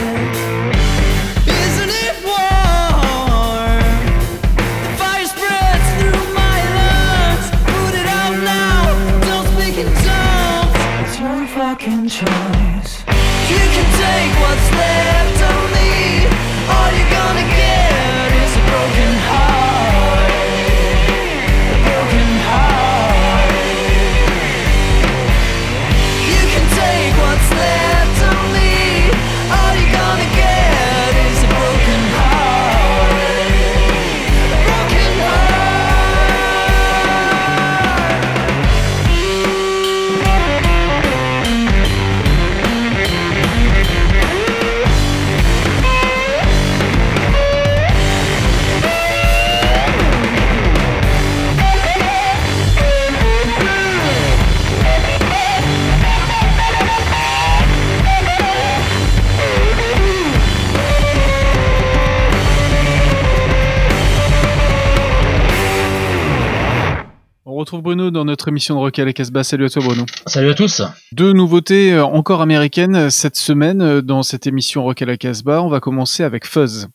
Bruno 67.96 68.10
dans 68.10 68.26
notre 68.26 68.48
émission 68.48 68.74
de 68.74 68.80
Rock 68.80 68.98
à 68.98 69.06
la 69.06 69.14
Casbah. 69.14 69.42
Salut 69.42 69.64
à 69.64 69.70
toi 69.70 69.82
Bruno. 69.82 70.04
Salut 70.26 70.50
à 70.50 70.54
tous. 70.54 70.82
Deux 71.12 71.32
nouveautés 71.32 71.94
euh, 71.94 72.04
encore 72.04 72.42
américaines 72.42 72.94
euh, 72.94 73.08
cette 73.10 73.36
semaine 73.36 73.80
euh, 73.80 74.02
dans 74.02 74.22
cette 74.22 74.46
émission 74.46 74.84
Rock 74.84 75.00
à 75.00 75.06
la 75.06 75.16
Casbah. 75.16 75.62
On 75.62 75.68
va 75.70 75.80
commencer 75.80 76.22
avec 76.22 76.46
Fuzz. 76.46 76.88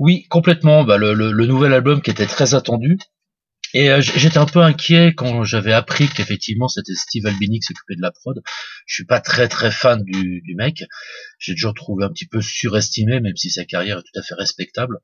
Oui, 0.00 0.26
complètement. 0.28 0.82
Bah, 0.82 0.96
le, 0.96 1.14
le- 1.14 1.30
le 1.30 1.46
nouvel 1.46 1.72
album 1.72 2.02
qui 2.02 2.10
était 2.10 2.26
très 2.26 2.54
attendu. 2.56 2.98
Et 3.74 3.90
euh, 3.90 4.00
j'étais 4.00 4.38
un 4.38 4.46
peu 4.46 4.60
inquiet 4.60 5.14
quand 5.16 5.44
j'avais 5.44 5.72
appris 5.72 6.08
qu'effectivement 6.08 6.68
c'était 6.68 6.94
Steve 6.94 7.26
Albini 7.26 7.60
qui 7.60 7.66
s'occupait 7.66 7.96
de 7.96 8.02
la 8.02 8.10
prod. 8.10 8.42
Je 8.86 8.94
suis 8.94 9.04
pas 9.04 9.20
très 9.20 9.48
très 9.48 9.70
fan 9.70 10.02
du, 10.02 10.40
du 10.42 10.54
mec. 10.54 10.84
J'ai 11.38 11.54
toujours 11.54 11.74
trouvé 11.74 12.04
un 12.04 12.10
petit 12.10 12.26
peu 12.26 12.40
surestimé, 12.40 13.20
même 13.20 13.36
si 13.36 13.50
sa 13.50 13.64
carrière 13.64 13.98
est 13.98 14.02
tout 14.02 14.18
à 14.18 14.22
fait 14.22 14.34
respectable. 14.34 14.98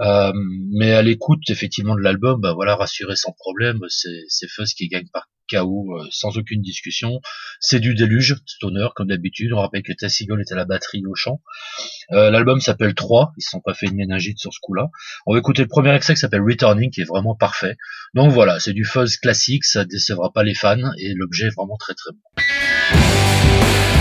Euh, 0.00 0.32
mais 0.76 0.92
à 0.92 1.02
l'écoute 1.02 1.48
effectivement 1.50 1.94
de 1.94 2.00
l'album, 2.00 2.40
bah 2.40 2.54
voilà, 2.54 2.76
rassuré 2.76 3.16
sans 3.16 3.32
problème, 3.32 3.80
c'est 3.88 4.24
c'est 4.28 4.48
Fuzz 4.48 4.72
qui 4.74 4.88
gagne 4.88 5.08
par 5.12 5.28
KO 5.50 5.96
euh, 5.96 6.06
sans 6.10 6.36
aucune 6.38 6.62
discussion. 6.62 7.20
C'est 7.60 7.80
du 7.80 7.94
déluge, 7.94 8.36
stoner 8.46 8.88
comme 8.94 9.08
d'habitude. 9.08 9.52
On 9.52 9.60
rappelle 9.60 9.82
que 9.82 9.92
Eagle 9.92 10.40
était 10.40 10.54
à 10.54 10.56
la 10.56 10.64
batterie 10.64 11.02
au 11.06 11.14
chant. 11.14 11.40
Euh, 12.12 12.30
L'album 12.30 12.60
s'appelle 12.60 12.94
3, 12.94 13.34
ils 13.36 13.42
se 13.42 13.50
sont 13.50 13.60
pas 13.60 13.74
fait 13.74 13.86
une 13.86 13.96
méningite 13.96 14.38
sur 14.38 14.52
ce 14.52 14.58
coup-là. 14.62 14.88
On 15.26 15.34
va 15.34 15.38
écouter 15.38 15.62
le 15.62 15.68
premier 15.68 15.94
extrait 15.94 16.14
qui 16.14 16.20
s'appelle 16.20 16.42
Returning, 16.42 16.90
qui 16.90 17.02
est 17.02 17.08
vraiment 17.08 17.34
parfait. 17.34 17.76
Donc 18.14 18.32
voilà, 18.32 18.60
c'est 18.60 18.72
du 18.72 18.84
fuzz 18.84 19.16
classique, 19.16 19.64
ça 19.64 19.84
décevra 19.84 20.32
pas 20.32 20.42
les 20.42 20.54
fans, 20.54 20.92
et 20.98 21.14
l'objet 21.14 21.46
est 21.46 21.54
vraiment 21.56 21.76
très 21.76 21.94
très 21.94 22.10
bon. 22.12 23.97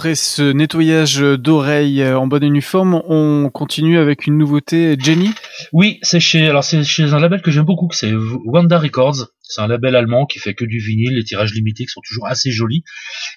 Après 0.00 0.14
ce 0.14 0.52
nettoyage 0.52 1.18
d'oreilles 1.18 2.00
euh, 2.00 2.18
en 2.18 2.26
bonne 2.26 2.42
et 2.42 2.48
nue 2.48 2.62
forme, 2.62 3.02
on 3.04 3.50
continue 3.52 3.98
avec 3.98 4.26
une 4.26 4.38
nouveauté, 4.38 4.96
Jenny. 4.98 5.28
Oui, 5.74 5.98
c'est 6.00 6.20
chez, 6.20 6.50
chez 6.62 7.12
un 7.12 7.20
label 7.20 7.42
que 7.42 7.50
j'aime 7.50 7.66
beaucoup, 7.66 7.90
c'est 7.92 8.10
Wanda 8.46 8.78
Records. 8.78 9.26
C'est 9.42 9.60
un 9.60 9.66
label 9.66 9.94
allemand 9.94 10.24
qui 10.24 10.38
fait 10.38 10.54
que 10.54 10.64
du 10.64 10.78
vinyle, 10.78 11.16
les 11.16 11.24
tirages 11.24 11.52
limités 11.52 11.84
qui 11.84 11.90
sont 11.90 12.00
toujours 12.00 12.26
assez 12.28 12.50
jolis. 12.50 12.82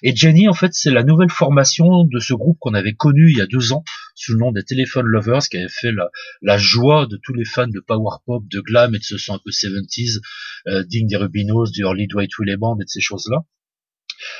Et 0.02 0.16
Jenny, 0.16 0.48
en 0.48 0.54
fait, 0.54 0.72
c'est 0.72 0.90
la 0.90 1.02
nouvelle 1.02 1.28
formation 1.28 2.04
de 2.04 2.18
ce 2.18 2.32
groupe 2.32 2.56
qu'on 2.60 2.72
avait 2.72 2.94
connu 2.94 3.30
il 3.30 3.36
y 3.36 3.42
a 3.42 3.46
deux 3.46 3.74
ans 3.74 3.84
sous 4.14 4.32
le 4.32 4.38
nom 4.38 4.50
des 4.50 4.62
Telephone 4.62 5.04
Lovers, 5.04 5.46
qui 5.50 5.58
avait 5.58 5.68
fait 5.68 5.92
la, 6.40 6.56
joie 6.56 7.04
de 7.04 7.18
tous 7.22 7.34
les 7.34 7.44
fans 7.44 7.68
de 7.68 7.80
power 7.80 8.16
pop, 8.24 8.42
de 8.50 8.60
glam 8.62 8.94
et 8.94 8.98
de 9.00 9.04
ce 9.04 9.18
son 9.18 9.34
un 9.34 9.40
peu 9.44 9.50
70s, 9.50 10.20
euh, 10.68 10.82
digne 10.84 11.08
des 11.08 11.16
Rubinos, 11.16 11.72
du 11.72 11.82
Early 11.82 12.06
Dwight 12.06 12.30
Willie 12.38 12.56
Band 12.56 12.78
et 12.80 12.84
de 12.84 12.88
ces 12.88 13.02
choses-là. 13.02 13.40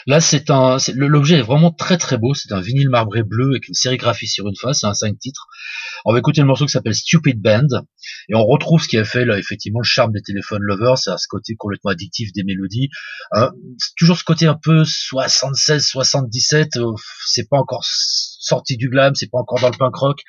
Là, 0.07 0.21
c'est 0.21 0.51
un, 0.51 0.77
l'objet 0.95 1.39
est 1.39 1.43
vraiment 1.43 1.71
très 1.71 1.99
très 1.99 2.19
beau. 2.19 2.35
C'est 2.35 2.53
un 2.53 2.61
vinyle 2.61 2.89
marbré 2.91 3.23
bleu 3.23 3.51
avec 3.51 3.69
une 3.69 3.75
sérigraphie 3.75 4.29
sur 4.29 4.47
une 4.49 4.57
face. 4.57 4.81
C'est 4.81 4.87
un 4.87 4.95
5 4.95 5.19
titres. 5.19 5.47
On 6.05 6.13
va 6.13 6.19
écouter 6.19 6.41
le 6.41 6.47
morceau 6.47 6.67
qui 6.67 6.73
s'appelle 6.73 6.95
Stupid 6.95 7.41
Band. 7.41 7.67
Et 8.29 8.35
on 8.35 8.45
retrouve 8.45 8.83
ce 8.83 8.89
qui 8.89 8.99
a 8.99 9.05
fait 9.05 9.25
là, 9.25 9.39
effectivement 9.39 9.81
le 9.81 9.87
charme 9.87 10.13
des 10.13 10.23
téléphones 10.23 10.63
lovers, 10.63 10.99
c'est 10.99 11.11
à 11.11 11.19
ce 11.19 11.27
côté 11.29 11.55
complètement 11.57 11.91
addictif 11.91 12.33
des 12.33 12.45
mélodies. 12.45 12.89
Hein, 13.33 13.53
toujours 13.97 14.19
ce 14.19 14.25
côté 14.25 14.47
un 14.47 14.59
peu 14.61 14.85
76, 14.85 15.85
77. 15.85 16.77
euh, 16.77 16.93
c'est 17.27 17.49
pas 17.49 17.59
encore 17.59 17.85
sorti 17.85 18.77
du 18.77 18.89
glam, 18.89 19.15
c'est 19.15 19.31
pas 19.31 19.39
encore 19.39 19.61
dans 19.61 19.71
le 19.71 19.77
punk 19.79 19.95
rock, 19.97 20.21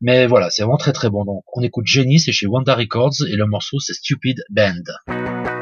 mais 0.00 0.26
voilà, 0.26 0.50
c'est 0.50 0.62
vraiment 0.62 0.78
très 0.78 0.92
très 0.92 1.10
bon. 1.10 1.24
Donc 1.24 1.44
on 1.54 1.62
écoute 1.62 1.86
Jenny, 1.86 2.18
c'est 2.18 2.32
chez 2.32 2.46
Wanda 2.46 2.74
Records 2.74 3.14
et 3.28 3.36
le 3.36 3.46
morceau 3.46 3.78
c'est 3.78 3.94
Stupid 3.94 4.42
Band. 4.50 5.59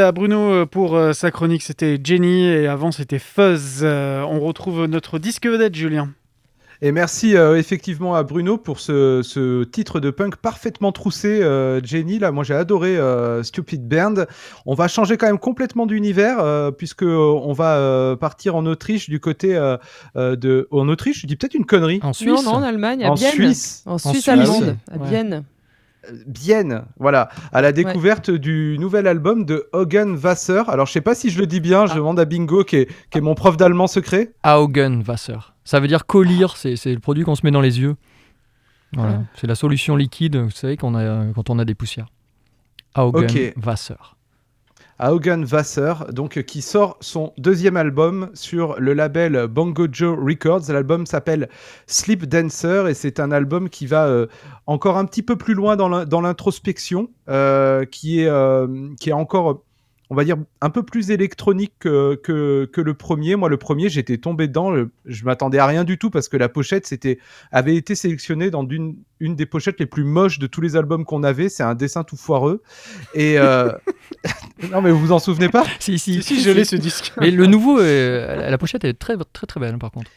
À 0.00 0.12
Bruno 0.12 0.52
euh, 0.52 0.66
pour 0.66 0.96
euh, 0.96 1.12
sa 1.12 1.30
chronique. 1.30 1.62
C'était 1.62 1.98
Jenny 2.02 2.44
et 2.46 2.66
avant 2.66 2.92
c'était 2.92 3.18
Fuzz. 3.18 3.80
Euh, 3.82 4.22
on 4.22 4.40
retrouve 4.40 4.86
notre 4.86 5.18
disque 5.18 5.46
vedette, 5.46 5.74
Julien. 5.74 6.10
Et 6.82 6.92
merci 6.92 7.36
euh, 7.36 7.58
effectivement 7.58 8.14
à 8.14 8.22
Bruno 8.22 8.56
pour 8.56 8.80
ce, 8.80 9.20
ce 9.22 9.64
titre 9.64 10.00
de 10.00 10.08
punk 10.08 10.36
parfaitement 10.36 10.92
troussé, 10.92 11.42
euh, 11.42 11.78
Jenny. 11.84 12.18
Là, 12.18 12.32
moi 12.32 12.42
j'ai 12.42 12.54
adoré 12.54 12.96
euh, 12.96 13.42
Stupid 13.42 13.86
Band. 13.86 14.14
On 14.64 14.72
va 14.72 14.88
changer 14.88 15.18
quand 15.18 15.26
même 15.26 15.38
complètement 15.38 15.84
d'univers 15.84 16.38
euh, 16.40 16.70
puisque 16.70 17.02
on 17.02 17.52
va 17.52 17.76
euh, 17.76 18.16
partir 18.16 18.56
en 18.56 18.64
Autriche 18.64 19.10
du 19.10 19.20
côté 19.20 19.58
de. 20.16 20.68
En 20.70 20.88
Autriche, 20.88 21.20
je 21.20 21.26
dis 21.26 21.36
peut-être 21.36 21.52
une 21.54 21.66
connerie. 21.66 22.00
En 22.02 22.14
Suisse. 22.14 22.30
Non, 22.30 22.42
non, 22.42 22.50
en 22.52 22.62
Allemagne, 22.62 23.04
à 23.04 23.10
En 23.10 23.14
Vienne. 23.14 23.32
Suisse. 23.32 23.82
En 23.84 23.98
Suisse 23.98 24.12
Suisse. 24.12 24.28
allemande, 24.28 24.76
Ah 24.90 24.96
à. 24.96 25.44
Bienne, 26.26 26.84
voilà, 26.98 27.28
à 27.52 27.60
la 27.60 27.72
découverte 27.72 28.30
du 28.30 28.76
nouvel 28.78 29.06
album 29.06 29.44
de 29.44 29.68
Hogan 29.72 30.16
Wasser. 30.16 30.62
Alors, 30.68 30.86
je 30.86 30.92
sais 30.92 31.00
pas 31.00 31.14
si 31.14 31.28
je 31.30 31.38
le 31.38 31.46
dis 31.46 31.60
bien, 31.60 31.86
je 31.86 31.92
Ah. 31.92 31.96
demande 31.96 32.18
à 32.18 32.24
Bingo, 32.24 32.64
qui 32.64 32.76
est, 32.76 32.88
qui 33.10 33.18
est 33.18 33.20
mon 33.20 33.34
prof 33.34 33.56
d'allemand 33.56 33.86
secret. 33.86 34.32
Augenwasser. 34.44 35.36
Ça 35.64 35.78
veut 35.78 35.88
dire 35.88 36.06
collyre, 36.06 36.56
c'est 36.56 36.76
c'est 36.76 36.92
le 36.94 37.00
produit 37.00 37.24
qu'on 37.24 37.34
se 37.34 37.42
met 37.44 37.50
dans 37.50 37.60
les 37.60 37.80
yeux. 37.80 37.96
Voilà. 38.94 39.22
C'est 39.34 39.46
la 39.46 39.54
solution 39.54 39.94
liquide, 39.94 40.36
vous 40.36 40.50
savez, 40.50 40.76
qu'on 40.76 40.94
a, 40.96 41.26
quand 41.34 41.48
on 41.50 41.58
a 41.58 41.64
des 41.64 41.74
poussières. 41.74 42.08
Augenwasser. 45.02 45.80
Hogan 45.80 45.96
Wasser, 46.04 46.12
donc 46.12 46.42
qui 46.42 46.62
sort 46.62 46.96
son 47.00 47.32
deuxième 47.38 47.76
album 47.76 48.30
sur 48.34 48.78
le 48.78 48.92
label 48.94 49.46
Bongo 49.48 49.86
Joe 49.90 50.18
Records. 50.18 50.70
L'album 50.70 51.06
s'appelle 51.06 51.48
Sleep 51.86 52.26
Dancer 52.26 52.86
et 52.88 52.94
c'est 52.94 53.20
un 53.20 53.30
album 53.32 53.68
qui 53.68 53.86
va 53.86 54.06
euh, 54.06 54.26
encore 54.66 54.96
un 54.98 55.04
petit 55.06 55.22
peu 55.22 55.36
plus 55.36 55.54
loin 55.54 55.76
dans 55.76 55.88
l'in- 55.88 56.04
dans 56.04 56.20
l'introspection, 56.20 57.08
euh, 57.28 57.84
qui 57.84 58.26
euh, 58.26 58.66
qui 59.00 59.10
est 59.10 59.14
encore 59.14 59.62
on 60.10 60.16
va 60.16 60.24
dire 60.24 60.36
un 60.60 60.70
peu 60.70 60.82
plus 60.82 61.10
électronique 61.12 61.72
que, 61.78 62.16
que, 62.16 62.68
que 62.72 62.80
le 62.80 62.94
premier. 62.94 63.36
Moi, 63.36 63.48
le 63.48 63.56
premier, 63.56 63.88
j'étais 63.88 64.18
tombé 64.18 64.48
dedans. 64.48 64.74
Je 65.06 65.24
m'attendais 65.24 65.58
à 65.58 65.66
rien 65.66 65.84
du 65.84 65.98
tout 65.98 66.10
parce 66.10 66.28
que 66.28 66.36
la 66.36 66.48
pochette 66.48 66.86
c'était 66.86 67.18
avait 67.52 67.76
été 67.76 67.94
sélectionnée 67.94 68.50
dans 68.50 68.66
une, 68.68 68.96
une 69.20 69.36
des 69.36 69.46
pochettes 69.46 69.78
les 69.78 69.86
plus 69.86 70.04
moches 70.04 70.40
de 70.40 70.48
tous 70.48 70.60
les 70.60 70.76
albums 70.76 71.04
qu'on 71.04 71.22
avait. 71.22 71.48
C'est 71.48 71.62
un 71.62 71.76
dessin 71.76 72.02
tout 72.02 72.16
foireux. 72.16 72.62
Et 73.14 73.38
euh, 73.38 73.70
non, 74.72 74.82
mais 74.82 74.90
vous 74.90 74.98
vous 74.98 75.12
en 75.12 75.18
souvenez 75.18 75.48
pas? 75.48 75.64
Si, 75.78 75.98
si, 75.98 76.22
Si, 76.22 76.36
si, 76.36 76.42
je 76.42 76.50
l'ai 76.50 76.64
ce 76.64 76.76
disque. 76.76 77.12
Mais 77.20 77.30
le 77.30 77.46
nouveau, 77.46 77.78
euh, 77.80 78.36
la 78.36 78.50
la 78.50 78.58
pochette 78.58 78.84
est 78.84 78.94
très, 78.94 79.16
très, 79.32 79.46
très 79.46 79.60
belle, 79.60 79.78
par 79.78 79.90
contre. 79.90 80.10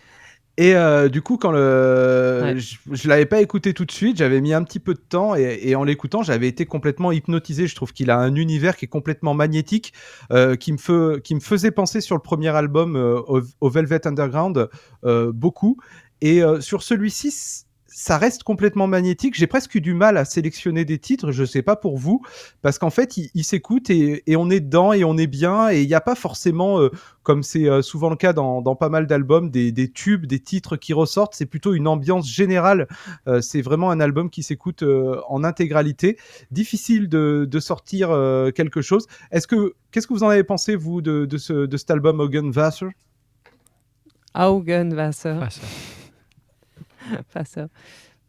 Et 0.57 0.75
euh, 0.75 1.09
du 1.09 1.21
coup, 1.23 1.37
quand 1.37 1.51
le, 1.51 2.39
Ouais. 2.43 2.59
je, 2.59 2.75
je 2.91 3.07
l'avais 3.07 3.25
pas 3.25 3.41
écouté 3.41 3.73
tout 3.73 3.85
de 3.85 3.91
suite, 3.91 4.17
j'avais 4.17 4.39
mis 4.39 4.53
un 4.53 4.63
petit 4.63 4.79
peu 4.79 4.93
de 4.93 4.99
temps 4.99 5.35
et, 5.35 5.59
et 5.63 5.75
en 5.75 5.83
l'écoutant, 5.83 6.21
j'avais 6.21 6.47
été 6.47 6.65
complètement 6.67 7.11
hypnotisé. 7.11 7.65
Je 7.65 7.73
trouve 7.75 7.91
qu'il 7.91 8.11
a 8.11 8.17
un 8.19 8.35
univers 8.35 8.75
qui 8.77 8.85
est 8.85 8.87
complètement 8.87 9.33
magnétique, 9.33 9.93
euh, 10.31 10.55
qui 10.55 10.71
me 10.71 10.77
fe- 10.77 11.19
qui 11.21 11.33
me 11.33 11.39
faisait 11.39 11.71
penser 11.71 12.01
sur 12.01 12.15
le 12.15 12.21
premier 12.21 12.49
album 12.49 12.95
euh, 12.95 13.19
au, 13.27 13.41
au 13.61 13.69
Velvet 13.69 14.05
Underground 14.05 14.69
euh, 15.05 15.31
beaucoup. 15.31 15.77
Et 16.21 16.41
sur 16.61 16.83
celui-ci, 16.83 17.65
ça 17.93 18.17
reste 18.17 18.43
complètement 18.43 18.87
magnétique. 18.87 19.35
J'ai 19.35 19.45
presque 19.45 19.75
eu 19.75 19.81
du 19.81 19.93
mal 19.93 20.17
à 20.17 20.25
sélectionner 20.25 20.83
des 20.83 20.97
titres, 20.97 21.31
je 21.31 21.45
sais 21.45 21.61
pas 21.61 21.75
pour 21.75 21.97
vous, 21.97 22.21
parce 22.61 22.79
qu'en 22.79 22.89
fait, 22.89 23.17
il, 23.17 23.29
il 23.35 23.43
s'écoute 23.43 23.89
et, 23.89 24.23
et 24.25 24.35
on 24.35 24.49
est 24.49 24.59
dedans 24.59 24.93
et 24.93 25.03
on 25.03 25.17
est 25.17 25.27
bien 25.27 25.69
et 25.69 25.81
il 25.83 25.87
n'y 25.87 25.93
a 25.93 26.01
pas 26.01 26.15
forcément, 26.15 26.79
euh, 26.81 26.89
comme 27.21 27.43
c'est 27.43 27.69
euh, 27.69 27.81
souvent 27.83 28.09
le 28.09 28.15
cas 28.15 28.33
dans, 28.33 28.61
dans 28.61 28.75
pas 28.75 28.89
mal 28.89 29.05
d'albums, 29.05 29.51
des, 29.51 29.71
des 29.71 29.91
tubes, 29.91 30.25
des 30.25 30.39
titres 30.39 30.75
qui 30.75 30.91
ressortent. 30.93 31.35
C'est 31.35 31.45
plutôt 31.45 31.73
une 31.73 31.87
ambiance 31.87 32.29
générale. 32.29 32.87
Euh, 33.27 33.41
c'est 33.41 33.61
vraiment 33.61 33.91
un 33.91 33.99
album 33.99 34.29
qui 34.29 34.41
s'écoute 34.41 34.81
euh, 34.81 35.21
en 35.29 35.43
intégralité. 35.43 36.17
Difficile 36.51 37.07
de, 37.09 37.47
de 37.49 37.59
sortir 37.59 38.09
euh, 38.09 38.49
quelque 38.51 38.81
chose. 38.81 39.05
Est-ce 39.31 39.45
que 39.45 39.75
qu'est-ce 39.91 40.07
que 40.07 40.13
vous 40.13 40.23
en 40.23 40.29
avez 40.29 40.43
pensé 40.43 40.75
vous 40.75 41.01
de, 41.01 41.25
de, 41.25 41.37
ce, 41.37 41.53
de 41.67 41.77
cet 41.77 41.91
album 41.91 42.19
Hogan 42.19 42.51
Wasser 42.55 42.87
Augenwasser. 44.33 45.37
Ça. 45.51 45.61
Pas 47.33 47.45
ça. 47.45 47.67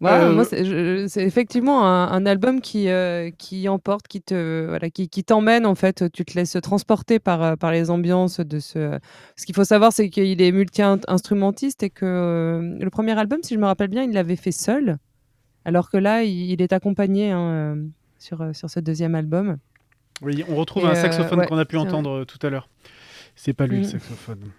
Euh, 0.03 0.33
moi, 0.35 0.45
c'est 0.45 0.65
je- 0.67 1.07
c'est 1.09 1.23
effectivement 1.25 1.87
un, 1.87 2.09
un 2.11 2.27
album 2.27 2.61
qui, 2.61 2.91
euh, 2.91 3.31
qui 3.39 3.69
emporte, 3.71 4.07
qui 4.07 4.21
te, 4.21 4.67
voilà, 4.69 4.91
qui, 4.91 5.09
qui 5.09 5.25
t'emmène 5.25 5.65
en 5.65 5.75
fait. 5.75 6.11
Tu 6.13 6.27
te 6.27 6.35
laisses 6.35 6.59
transporter 6.63 7.19
par, 7.19 7.43
euh, 7.43 7.57
par 7.57 7.73
les 7.73 7.89
ambiances 7.89 8.41
de 8.41 8.59
ce. 8.59 8.99
Ce 9.37 9.47
qu'il 9.47 9.55
faut 9.55 9.65
savoir, 9.65 9.93
c'est 9.93 10.11
qu'il 10.11 10.43
est 10.43 10.53
multi-instrumentiste 10.53 11.83
et 11.85 11.91
que 11.91 12.05
euh, 12.05 12.77
le 12.79 12.91
premier 12.91 13.19
album, 13.19 13.39
si 13.43 13.55
je 13.55 13.59
me 13.61 13.65
rappelle 13.65 13.89
bien, 13.89 14.03
il 14.03 14.11
l'avait 14.13 14.37
fait 14.37 14.53
seul, 14.53 14.99
alors 15.65 15.89
que 15.91 15.97
là, 15.97 16.23
il, 16.23 16.51
il 16.51 16.61
est 16.61 16.75
accompagné 16.75 17.31
hein, 17.31 17.41
euh, 17.41 17.87
sur, 18.19 18.43
euh, 18.43 18.53
sur 18.53 18.69
ce 18.69 18.81
deuxième 18.81 19.15
album. 19.15 19.57
Oui, 20.21 20.45
on 20.51 20.57
retrouve 20.57 20.85
Et, 20.85 20.89
un 20.89 20.91
euh, 20.91 20.95
saxophone 20.97 21.39
ouais, 21.41 21.47
qu'on 21.47 21.57
a 21.59 21.65
pu 21.65 21.77
c'est 21.77 21.83
entendre 21.83 22.11
euh, 22.11 22.25
tout 22.27 22.45
à 22.47 22.51
l'heure. 22.51 22.69
C'est 23.37 23.55
pas 23.55 23.67
lui 23.67 23.77
le 23.79 23.83
Mm. 23.87 23.91
saxophone. 23.91 24.51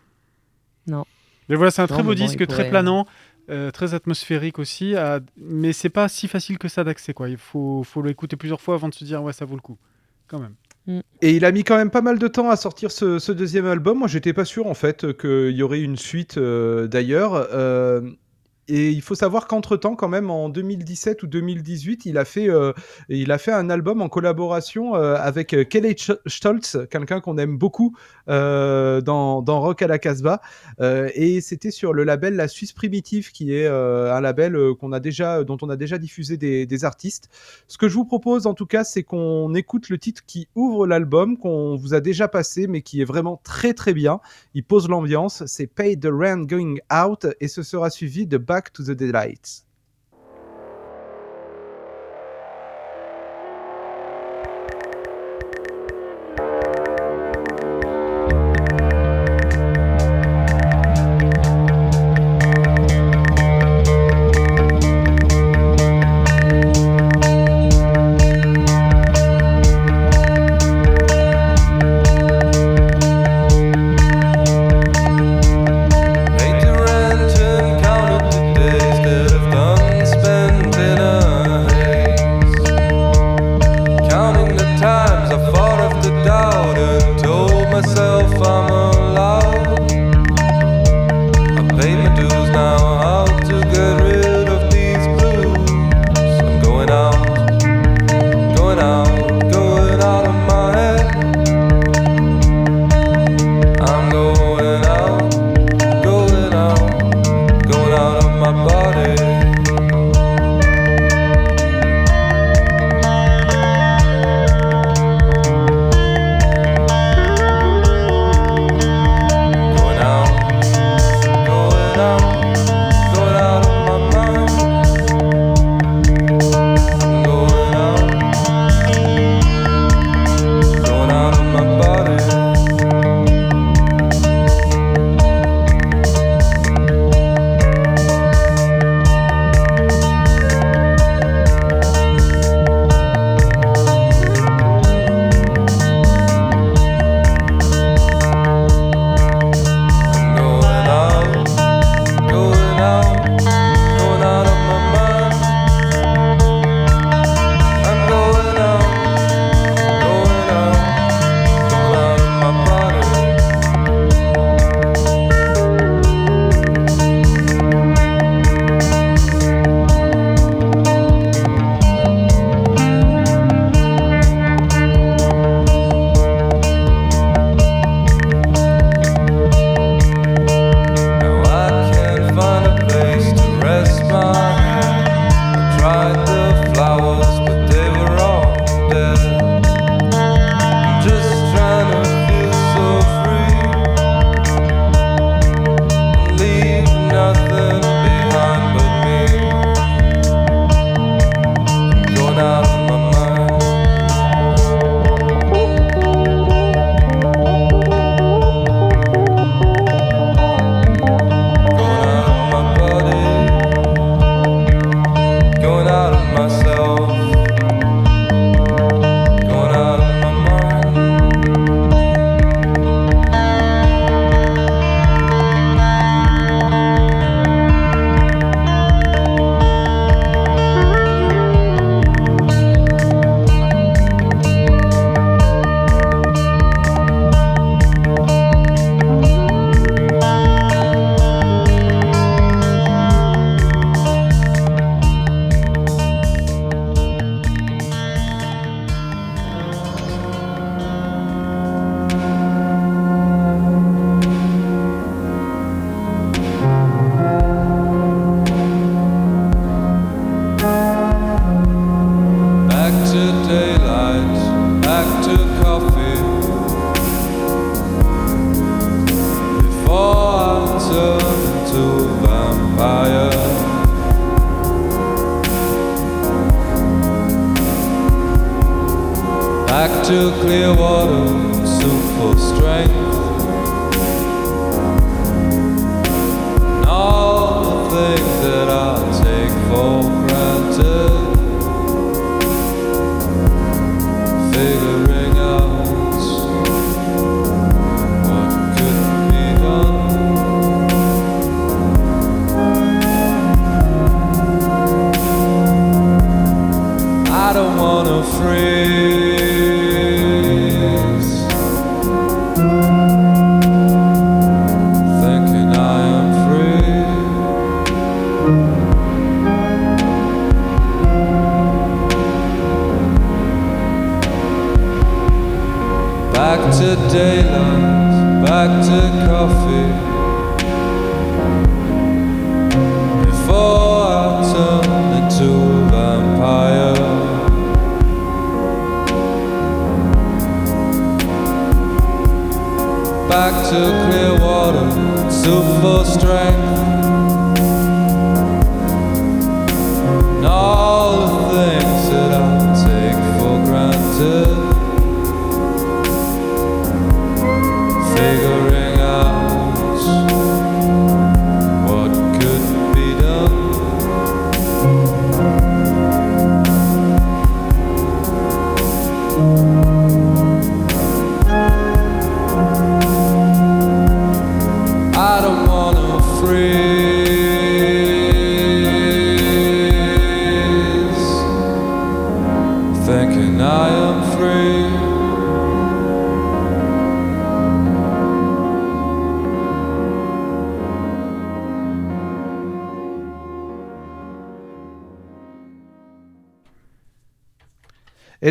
Non. 0.88 1.06
Mais 1.50 1.56
voilà, 1.56 1.70
c'est 1.72 1.82
un 1.84 1.88
très 1.88 1.98
Non, 2.00 2.04
beau 2.06 2.10
mais 2.12 2.16
bon, 2.16 2.26
disque, 2.26 2.38
très 2.40 2.46
pourrait- 2.64 2.70
planant, 2.70 3.06
euh, 3.50 3.72
très 3.72 3.94
atmosphérique 3.94 4.60
aussi. 4.60 4.96
à- 4.96 5.20
Mais 5.38 5.74
c'est 5.74 5.90
pas 5.90 6.08
si 6.08 6.28
facile 6.28 6.58
que 6.58 6.68
ça 6.68 6.84
d'accès, 6.84 7.14
quoi. 7.14 7.30
Il 7.30 7.38
faut, 7.38 7.84
faut 7.84 8.02
l'écouter 8.02 8.36
plusieurs 8.36 8.62
fois 8.62 8.76
avant 8.76 8.90
de 8.90 8.94
se 8.94 9.04
dire 9.04 9.22
ouais, 9.24 9.34
ça 9.34 9.46
vaut 9.46 9.56
le 9.56 9.62
coup, 9.62 9.78
quand 10.28 10.40
même. 10.40 10.56
Et 11.22 11.36
il 11.36 11.46
a 11.46 11.52
mis 11.52 11.64
quand 11.64 11.78
même 11.78 11.90
pas 11.90 12.02
mal 12.04 12.20
de 12.20 12.28
temps 12.28 12.52
à 12.52 12.56
sortir 12.56 12.92
ce, 12.92 13.18
ce 13.18 13.32
deuxième 13.32 13.66
album. 13.66 13.98
Moi, 13.98 14.08
j'étais 14.08 14.34
pas 14.34 14.46
sûr 14.46 14.68
en 14.68 14.76
fait 14.76 15.18
qu'il 15.18 15.50
y 15.56 15.64
aurait 15.64 15.82
une 15.82 15.98
suite 15.98 16.38
euh, 16.38 16.86
d'ailleurs. 16.88 17.48
Et 18.68 18.90
il 18.90 19.02
faut 19.02 19.16
savoir 19.16 19.48
qu'entre 19.48 19.78
temps, 19.78 19.96
quand 19.96 20.08
même, 20.08 20.32
en 20.32 20.50
2017 20.50 21.22
ou 21.24 21.28
2018, 21.28 22.06
il 22.06 22.18
a 22.18 22.26
fait, 22.26 22.50
euh, 22.50 22.74
il 23.10 23.32
a 23.32 23.38
fait 23.38 23.52
un 23.52 23.70
album 23.70 24.02
en 24.02 24.10
collaboration 24.10 24.96
euh, 24.96 25.16
avec 25.16 25.54
euh, 25.54 25.64
Kelly 25.64 25.96
Stoltz, 26.26 26.78
quelqu'un 26.90 27.22
qu'on 27.22 27.38
aime 27.38 27.58
beaucoup 27.58 27.96
dans, 28.28 29.42
dans 29.42 29.62
Rock 29.62 29.82
à 29.84 29.88
la 29.88 30.00
Casbah. 30.00 30.42
Et 30.82 31.42
c'était 31.42 31.72
sur 31.72 31.94
le 31.94 32.04
label 32.04 32.36
La 32.36 32.48
Suisse 32.48 32.74
Primitive, 32.74 33.32
qui 33.32 33.54
est 33.54 33.68
un 33.68 34.22
label 34.22 34.58
qu'on 34.80 34.92
a 34.92 35.00
déjà, 35.00 35.44
dont 35.44 35.58
on 35.62 35.70
a 35.70 35.76
déjà 35.76 35.98
diffusé 35.98 36.38
des, 36.38 36.66
des 36.66 36.86
artistes. 36.86 37.30
Ce 37.68 37.78
que 37.78 37.88
je 37.88 37.94
vous 37.94 38.06
propose 38.06 38.48
en 38.48 38.54
tout 38.54 38.66
cas, 38.66 38.84
c'est 38.84 39.04
qu'on 39.04 39.54
écoute 39.54 39.90
le 39.90 39.98
titre 39.98 40.24
qui 40.26 40.48
ouvre 40.56 40.88
l'album, 40.88 41.38
qu'on 41.38 41.76
vous 41.76 41.94
a 41.94 42.02
déjà 42.02 42.28
passé, 42.28 42.68
mais 42.68 42.82
qui 42.82 43.02
est 43.02 43.06
vraiment 43.06 43.40
très 43.44 43.74
très 43.74 43.94
bien. 43.94 44.20
Il 44.54 44.64
pose 44.64 44.90
l'ambiance, 44.90 45.44
c'est 45.46 45.68
Pay 45.68 46.00
the 46.00 46.10
Rent 46.12 46.42
Going 46.46 46.76
Out, 46.92 47.28
et 47.40 47.48
ce 47.48 47.64
sera 47.64 47.90
suivi 47.90 48.26
de 48.26 48.38
Back 48.56 48.72
to 48.76 48.84
the 48.84 48.96
Delights. 48.96 49.66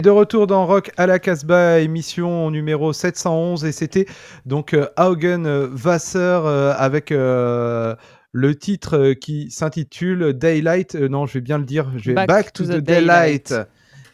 De 0.04 0.10
retour 0.10 0.46
dans 0.46 0.66
Rock 0.66 0.90
à 0.98 1.06
la 1.06 1.18
Casbah, 1.18 1.80
émission 1.80 2.50
numéro 2.50 2.92
711. 2.92 3.64
Et 3.64 3.72
c'était 3.72 4.04
donc 4.44 4.74
euh, 4.74 4.86
Haugen 4.98 5.46
euh, 5.46 5.68
Wasser 5.82 6.18
euh, 6.18 6.74
avec 6.76 7.10
euh, 7.10 7.94
le 8.32 8.54
titre 8.54 9.14
qui 9.14 9.50
s'intitule 9.50 10.34
Daylight. 10.34 10.94
non, 10.94 11.24
je 11.24 11.34
vais 11.34 11.40
bien 11.40 11.56
le 11.56 11.64
dire. 11.64 11.90
Je 11.96 12.12
vais 12.12 12.26
Back, 12.26 12.52
to, 12.52 12.64
the, 12.64 12.76
Daylight. 12.82 13.54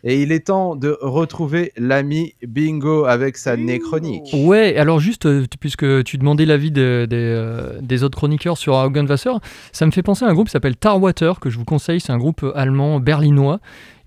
Et 0.05 0.23
il 0.23 0.31
est 0.33 0.47
temps 0.47 0.77
de 0.77 0.97
retrouver 1.03 1.73
l'ami 1.77 2.35
Bingo 2.47 3.05
avec 3.05 3.37
sa 3.37 3.57
néchronique. 3.57 4.31
Ouais, 4.33 4.77
alors 4.77 5.01
juste, 5.01 5.27
euh, 5.27 5.45
puisque 5.59 6.05
tu 6.05 6.17
demandais 6.19 6.47
l'avis 6.47 6.71
de- 6.71 7.07
des, 7.11 7.17
euh, 7.17 7.81
des 7.83 8.05
autres 8.05 8.17
chroniqueurs 8.17 8.57
sur 8.57 8.75
Augenwasser, 8.75 9.33
ça 9.73 9.85
me 9.87 9.91
fait 9.91 10.03
penser 10.05 10.25
à 10.25 10.29
un 10.29 10.35
groupe 10.35 10.47
qui 10.47 10.53
s'appelle 10.53 10.77
Tarwater, 10.77 11.39
que 11.41 11.51
je 11.51 11.59
vous 11.59 11.67
conseille, 11.67 12.01
c'est 12.01 12.13
un 12.13 12.19
groupe 12.19 12.47
allemand 12.55 13.01
berlinois. 13.01 13.59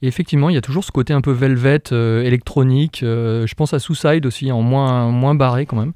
Et 0.03 0.07
effectivement, 0.07 0.49
il 0.49 0.53
y 0.55 0.57
a 0.57 0.61
toujours 0.61 0.83
ce 0.83 0.91
côté 0.91 1.13
un 1.13 1.21
peu 1.21 1.31
velvet, 1.31 1.81
euh, 1.93 2.21
électronique. 2.23 3.03
euh, 3.03 3.47
je 3.47 3.55
pense 3.55 3.73
à 3.73 3.79
Suicide 3.79 4.25
aussi, 4.25 4.51
en 4.51 4.61
moins, 4.61 5.09
moins 5.09 5.33
barré 5.33 5.65
quand 5.65 5.77
même. 5.77 5.93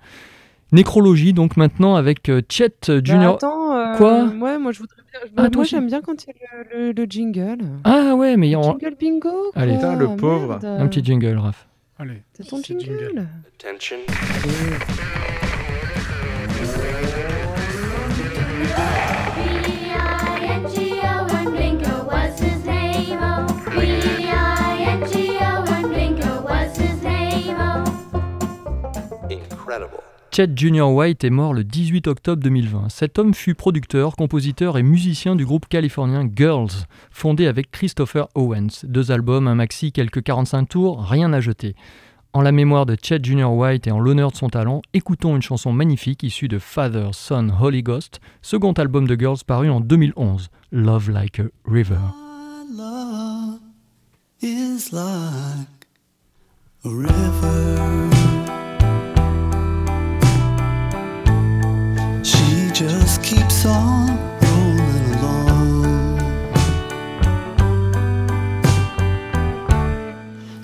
Nécrologie, 0.72 1.34
donc 1.34 1.58
maintenant 1.58 1.96
avec 1.96 2.30
euh, 2.30 2.42
Chet 2.50 2.70
Bah, 2.88 2.94
Junior. 3.04 3.36
attends, 3.36 3.74
euh, 3.78 3.96
Quoi? 3.98 4.24
Ouais, 4.40 4.58
moi 4.58 4.72
je 4.72 4.80
voudrais 4.80 4.96
bien. 5.12 5.20
Ah, 5.36 5.44
toi 5.44 5.50
moi 5.54 5.62
aussi 5.64 5.72
j'aime 5.72 5.88
bien 5.88 6.02
quand 6.02 6.24
il 6.24 6.30
y 6.30 6.32
a 6.32 6.64
le, 6.78 6.88
le- 6.88 6.92
le 6.94 7.06
jingle. 7.10 7.58
Ah 7.84 8.16
ouais, 8.16 8.38
mais 8.38 8.56
en- 8.56 8.64
Jingle 8.80 8.96
bingo. 9.00 9.30
Allez. 9.56 9.74
quoi, 9.74 9.80
Putain, 9.92 9.96
le 9.98 10.16
pauvre. 10.16 10.60
merde. 10.62 10.82
un 10.82 10.88
petit 10.88 11.04
jingle, 11.04 11.38
Raph. 11.38 11.68
Allez. 12.00 12.22
C'est 12.34 12.48
ton 12.48 12.58
c'est 12.64 12.80
jingle. 12.80 12.98
jingle. 13.10 13.28
Attention. 13.62 13.98
Chet 30.38 30.56
Junior 30.56 30.94
White 30.94 31.24
est 31.24 31.32
mort 31.32 31.56
le 31.56 31.64
18 31.64 32.06
octobre 32.06 32.44
2020. 32.44 32.90
Cet 32.90 33.18
homme 33.18 33.34
fut 33.34 33.56
producteur, 33.56 34.16
compositeur 34.16 34.78
et 34.78 34.84
musicien 34.84 35.36
du 35.36 35.48
groupe 35.48 35.68
californien 35.68 36.30
Girls, 36.32 36.86
fondé 37.10 37.48
avec 37.48 37.72
Christopher 37.72 38.28
Owens. 38.36 38.84
Deux 38.84 39.10
albums, 39.10 39.48
un 39.48 39.56
maxi, 39.56 39.92
quelques 39.92 40.22
45 40.22 40.70
tours, 40.70 41.04
rien 41.04 41.34
à 41.34 41.40
jeter. 41.40 41.76
En 42.34 42.42
la 42.42 42.52
mémoire 42.52 42.86
de 42.86 42.96
Chet 43.02 43.18
Junior 43.24 43.52
White 43.52 43.88
et 43.88 43.92
en 43.92 44.00
l'honneur 44.00 44.30
de 44.30 44.36
son 44.36 44.50
talent, 44.50 44.84
écoutons 44.94 45.36
une 45.36 45.42
chanson 45.42 45.74
magnifique 45.74 46.22
issue 46.22 46.48
de 46.48 46.60
Father, 46.60 47.10
Son, 47.14 47.50
Holy 47.60 47.82
Ghost, 47.82 48.20
second 48.44 48.74
album 48.74 49.08
de 49.08 49.20
Girls 49.20 49.40
paru 49.44 49.72
en 49.72 49.80
2011, 49.80 50.52
Love 50.72 51.10
Like 51.10 51.40
a 51.40 51.46
River. 51.66 51.98
like 54.92 55.88
a 56.86 56.90
river. 56.90 58.37
Just 62.78 63.24
keeps 63.24 63.66
on 63.66 64.08
rolling 64.40 65.16
along. 65.16 66.18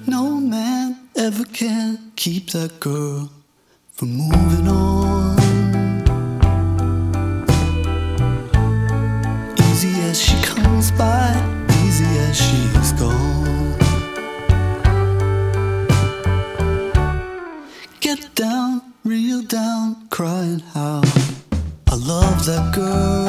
No 0.06 0.40
man 0.40 0.96
ever 1.16 1.44
can 1.46 2.12
keep 2.16 2.52
that 2.52 2.80
girl 2.80 3.32
from 3.94 4.10
moving 4.10 4.68
on. 4.68 5.40
Easy 9.72 10.00
as 10.02 10.22
she 10.22 10.40
comes 10.44 10.92
by, 10.92 11.34
easy 11.84 12.06
as 12.28 12.38
she's 12.38 12.92
gone. 12.94 13.76
Get 18.02 18.36
down, 18.36 18.84
real 19.04 19.42
down, 19.42 20.08
crying 20.12 20.60
how 20.76 21.02
I 21.94 21.98
love 21.98 22.46
that 22.48 22.74
girl. 22.74 23.28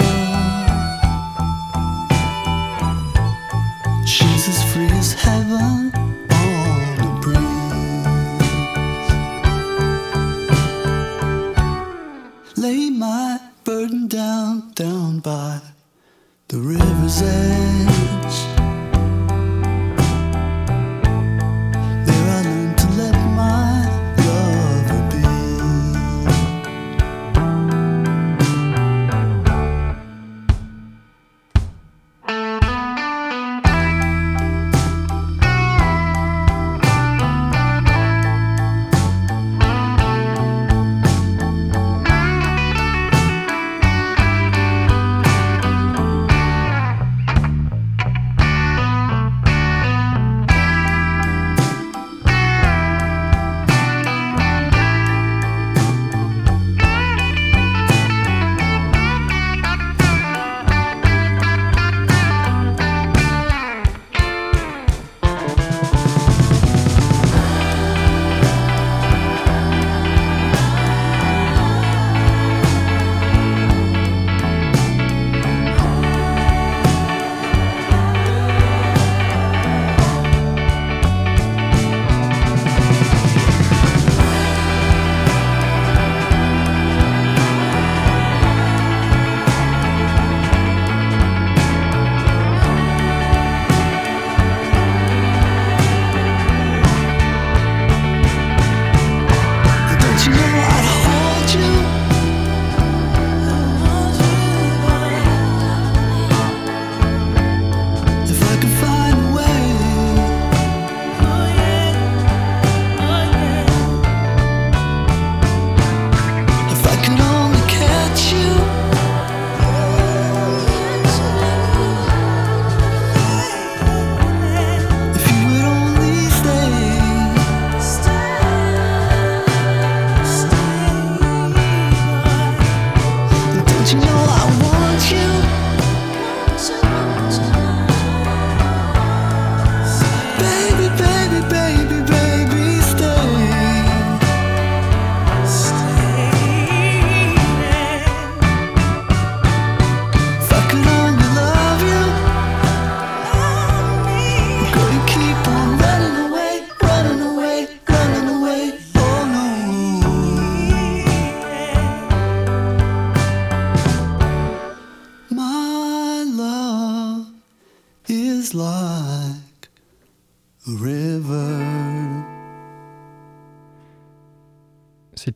She's 4.07 4.49
as 4.49 4.65
free 4.73 4.87
as 4.87 5.13
heaven 5.13 5.93
on 6.31 6.97
the 6.97 7.05
breeze. 7.21 7.37
Lay 12.57 12.89
my 12.89 13.39
burden 13.65 14.09
down, 14.09 14.73
down 14.75 15.19
by 15.19 15.61
the 16.49 16.59
river's 16.59 17.21
edge. 17.21 18.04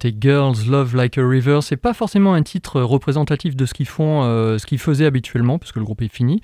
C'était 0.00 0.14
Girls 0.20 0.54
Love 0.70 0.94
Like 0.94 1.18
a 1.18 1.26
River. 1.26 1.58
C'est 1.60 1.76
pas 1.76 1.92
forcément 1.92 2.34
un 2.34 2.42
titre 2.42 2.80
représentatif 2.80 3.56
de 3.56 3.66
ce 3.66 3.74
qu'ils 3.74 3.88
font, 3.88 4.22
euh, 4.22 4.56
ce 4.58 4.64
qu'ils 4.66 4.78
faisaient 4.78 5.06
habituellement, 5.06 5.58
parce 5.58 5.72
que 5.72 5.80
le 5.80 5.84
groupe 5.84 6.02
est 6.02 6.12
fini, 6.12 6.40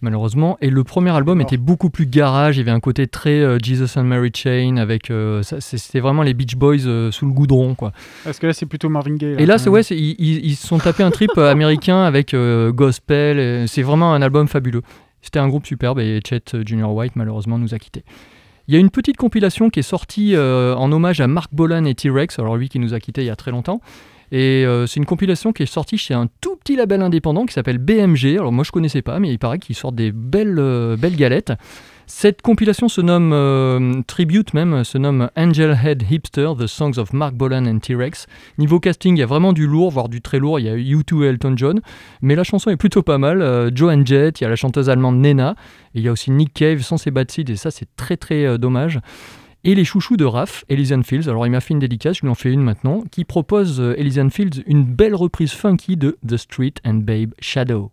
malheureusement. 0.00 0.58
Et 0.60 0.70
le 0.70 0.82
premier 0.82 1.10
album 1.10 1.40
était 1.40 1.56
beaucoup 1.56 1.88
plus 1.88 2.06
garage. 2.06 2.56
Il 2.56 2.60
y 2.60 2.62
avait 2.62 2.72
un 2.72 2.80
côté 2.80 3.06
très 3.06 3.38
euh, 3.40 3.58
Jesus 3.62 3.96
and 3.96 4.02
Mary 4.04 4.32
Chain, 4.34 4.76
avec 4.78 5.12
euh, 5.12 5.42
c'était 5.44 6.00
vraiment 6.00 6.22
les 6.24 6.34
Beach 6.34 6.56
Boys 6.56 7.12
sous 7.12 7.26
le 7.26 7.32
goudron, 7.32 7.76
quoi. 7.76 7.92
Parce 8.24 8.40
que 8.40 8.48
là, 8.48 8.52
c'est 8.52 8.66
plutôt 8.66 8.88
Marvin 8.88 9.14
Gaye. 9.14 9.36
Et 9.38 9.46
là, 9.46 9.58
c'est 9.58 9.70
ouais, 9.70 9.82
ils, 9.82 10.16
ils- 10.44 10.56
se 10.56 10.66
sont 10.66 10.78
tapés 10.78 11.04
un 11.04 11.12
trip 11.12 11.38
américain 11.38 12.02
avec 12.02 12.34
gospel. 12.74 13.68
C'est 13.68 13.82
vraiment 13.82 14.12
un 14.14 14.22
album 14.22 14.48
fabuleux. 14.48 14.82
C'était 15.22 15.38
un 15.38 15.48
groupe 15.48 15.66
superbe 15.66 16.00
et 16.00 16.20
Chet 16.28 16.42
Junior 16.66 16.92
White 16.92 17.14
malheureusement 17.14 17.58
nous 17.58 17.72
a 17.74 17.78
quittés. 17.78 18.02
Il 18.70 18.74
y 18.74 18.76
a 18.76 18.78
une 18.78 18.90
petite 18.90 19.16
compilation 19.16 19.68
qui 19.68 19.80
est 19.80 19.82
sortie 19.82 20.36
euh, 20.36 20.76
en 20.76 20.92
hommage 20.92 21.20
à 21.20 21.26
Mark 21.26 21.52
Bolan 21.52 21.86
et 21.86 21.94
T-Rex, 21.96 22.38
alors 22.38 22.56
lui 22.56 22.68
qui 22.68 22.78
nous 22.78 22.94
a 22.94 23.00
quittés 23.00 23.22
il 23.22 23.26
y 23.26 23.30
a 23.30 23.34
très 23.34 23.50
longtemps. 23.50 23.80
Et 24.30 24.64
euh, 24.64 24.86
c'est 24.86 25.00
une 25.00 25.06
compilation 25.06 25.52
qui 25.52 25.64
est 25.64 25.66
sortie 25.66 25.98
chez 25.98 26.14
un 26.14 26.28
tout 26.40 26.54
petit 26.54 26.76
label 26.76 27.02
indépendant 27.02 27.46
qui 27.46 27.52
s'appelle 27.52 27.78
BMG. 27.78 28.36
Alors 28.38 28.52
moi 28.52 28.62
je 28.62 28.70
connaissais 28.70 29.02
pas, 29.02 29.18
mais 29.18 29.28
il 29.28 29.40
paraît 29.40 29.58
qu'ils 29.58 29.74
sortent 29.74 29.96
des 29.96 30.12
belles, 30.12 30.60
euh, 30.60 30.96
belles 30.96 31.16
galettes. 31.16 31.52
Cette 32.12 32.42
compilation 32.42 32.88
se 32.88 33.00
nomme, 33.00 33.32
euh, 33.32 34.02
tribute 34.04 34.52
même, 34.52 34.82
se 34.82 34.98
nomme 34.98 35.30
Angel 35.36 35.78
Head 35.82 36.02
Hipster, 36.10 36.50
The 36.58 36.66
Songs 36.66 36.98
of 36.98 37.12
Mark 37.12 37.34
Bolan 37.34 37.66
and 37.66 37.78
T-Rex. 37.78 38.26
Niveau 38.58 38.80
casting, 38.80 39.16
il 39.16 39.20
y 39.20 39.22
a 39.22 39.26
vraiment 39.26 39.52
du 39.52 39.68
lourd, 39.68 39.92
voire 39.92 40.08
du 40.08 40.20
très 40.20 40.40
lourd. 40.40 40.58
Il 40.58 40.66
y 40.66 40.68
a 40.68 40.74
U2 40.74 41.22
et 41.22 41.28
Elton 41.28 41.54
John. 41.56 41.80
Mais 42.20 42.34
la 42.34 42.42
chanson 42.42 42.68
est 42.68 42.76
plutôt 42.76 43.04
pas 43.04 43.16
mal. 43.16 43.40
Euh, 43.40 43.70
Joan 43.72 44.04
Jett, 44.04 44.40
il 44.40 44.44
y 44.44 44.46
a 44.46 44.50
la 44.50 44.56
chanteuse 44.56 44.90
allemande 44.90 45.20
Nena. 45.20 45.54
Et 45.94 46.00
il 46.00 46.02
y 46.02 46.08
a 46.08 46.12
aussi 46.12 46.32
Nick 46.32 46.52
Cave 46.52 46.82
sans 46.82 46.98
ses 46.98 47.12
bad. 47.12 47.30
Et 47.38 47.56
ça, 47.56 47.70
c'est 47.70 47.88
très 47.94 48.16
très 48.16 48.44
euh, 48.44 48.58
dommage. 48.58 48.98
Et 49.62 49.76
les 49.76 49.84
chouchous 49.84 50.16
de 50.16 50.24
Raph, 50.24 50.64
Elysian 50.68 51.04
Fields. 51.04 51.28
Alors 51.28 51.46
il 51.46 51.50
m'a 51.50 51.60
fait 51.60 51.74
une 51.74 51.80
dédicace, 51.80 52.16
je 52.16 52.22
lui 52.22 52.28
en 52.28 52.34
fais 52.34 52.50
une 52.50 52.62
maintenant, 52.62 53.04
qui 53.12 53.24
propose 53.24 53.80
euh, 53.80 53.94
Elysian 53.96 54.30
Fields 54.30 54.64
une 54.66 54.82
belle 54.82 55.14
reprise 55.14 55.52
funky 55.52 55.96
de 55.96 56.18
The 56.26 56.36
Street 56.36 56.74
and 56.84 56.94
Babe 57.04 57.34
Shadow. 57.38 57.92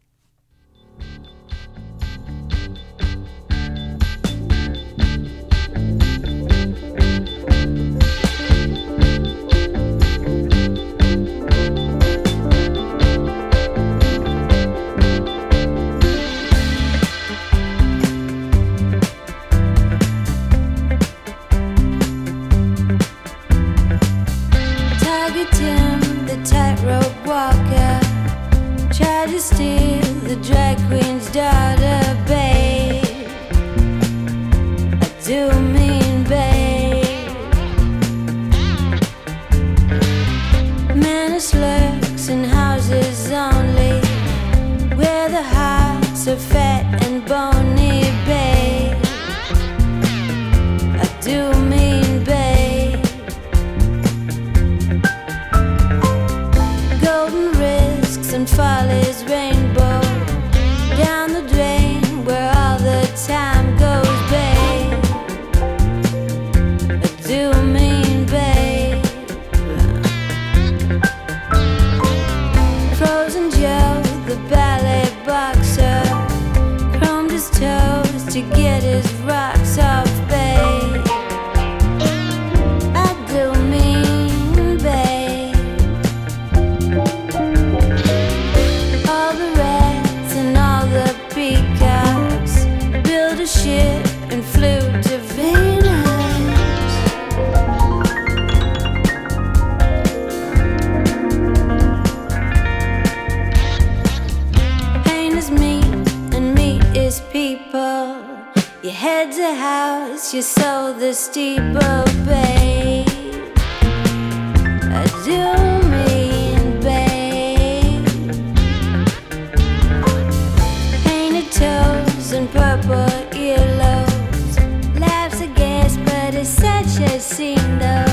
Such 127.27 127.41
a 127.81 128.06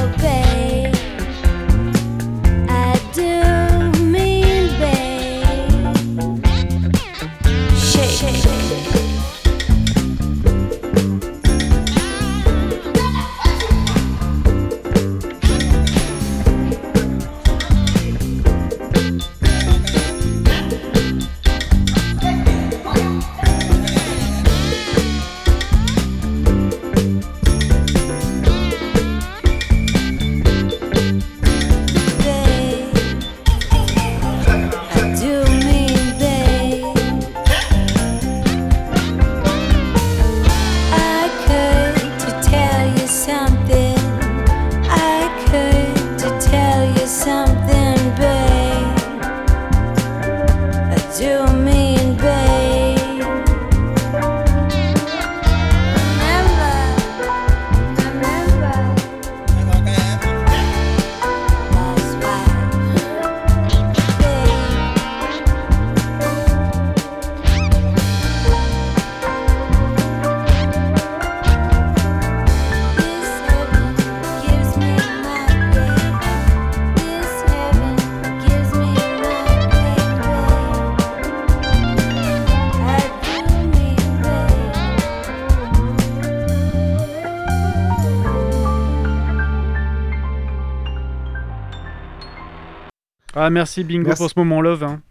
Ah, 93.47 93.51
merci 93.51 93.85
Bingo 93.85 94.07
Merci. 94.07 94.23
pour 94.23 94.31
ce 94.31 94.39
moment 94.39 94.63
love. 94.63 94.83
hein. 94.85 95.03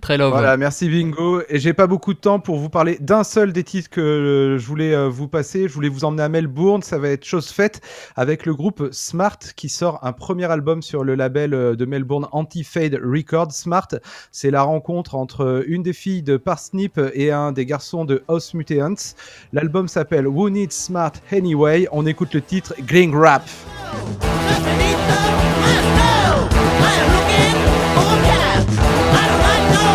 Très 0.00 0.16
love. 0.16 0.30
Voilà, 0.32 0.56
merci 0.56 0.88
Bingo. 0.88 1.42
Et 1.50 1.58
j'ai 1.60 1.74
pas 1.74 1.86
beaucoup 1.86 2.14
de 2.14 2.18
temps 2.18 2.40
pour 2.40 2.56
vous 2.56 2.70
parler 2.70 2.96
d'un 3.00 3.22
seul 3.22 3.52
des 3.52 3.62
titres 3.64 3.90
que 3.90 4.00
euh, 4.00 4.58
je 4.58 4.66
voulais 4.66 4.94
euh, 4.94 5.10
vous 5.10 5.28
passer. 5.28 5.68
Je 5.68 5.74
voulais 5.74 5.90
vous 5.90 6.04
emmener 6.06 6.22
à 6.22 6.30
Melbourne. 6.30 6.80
Ça 6.82 6.96
va 6.98 7.10
être 7.10 7.24
chose 7.26 7.50
faite 7.50 7.82
avec 8.16 8.46
le 8.46 8.54
groupe 8.54 8.88
Smart 8.92 9.38
qui 9.56 9.68
sort 9.68 9.98
un 10.02 10.12
premier 10.12 10.50
album 10.50 10.80
sur 10.80 11.04
le 11.04 11.14
label 11.16 11.52
euh, 11.52 11.76
de 11.76 11.84
Melbourne 11.84 12.28
Anti-Fade 12.32 12.98
Records. 13.04 13.52
Smart, 13.52 13.88
c'est 14.32 14.50
la 14.50 14.62
rencontre 14.62 15.14
entre 15.14 15.62
une 15.66 15.82
des 15.82 15.92
filles 15.92 16.22
de 16.22 16.38
Parsnip 16.38 16.98
et 17.12 17.30
un 17.30 17.52
des 17.52 17.66
garçons 17.66 18.06
de 18.06 18.24
House 18.26 18.54
Mutants. 18.54 19.14
L'album 19.52 19.86
s'appelle 19.86 20.26
Who 20.26 20.48
Needs 20.48 20.70
Smart 20.72 21.12
Anyway. 21.30 21.86
On 21.92 22.06
écoute 22.06 22.32
le 22.32 22.40
titre 22.40 22.74
Gling 22.86 23.14
Rap. 23.14 23.42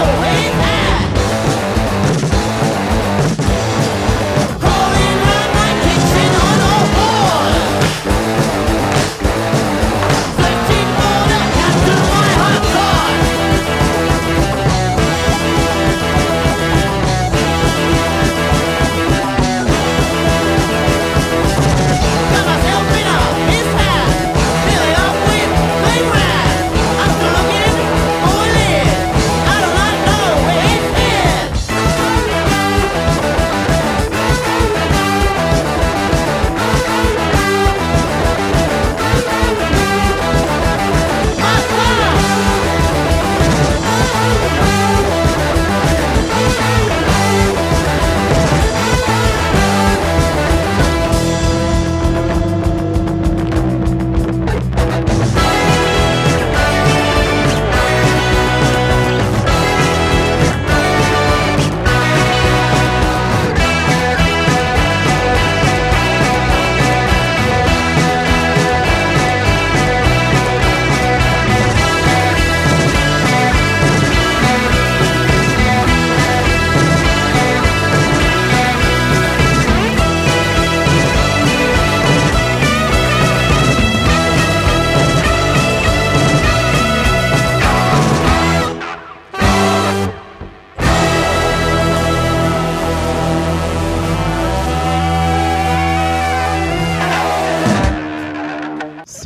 ain't 0.06 0.58
that? 0.62 0.77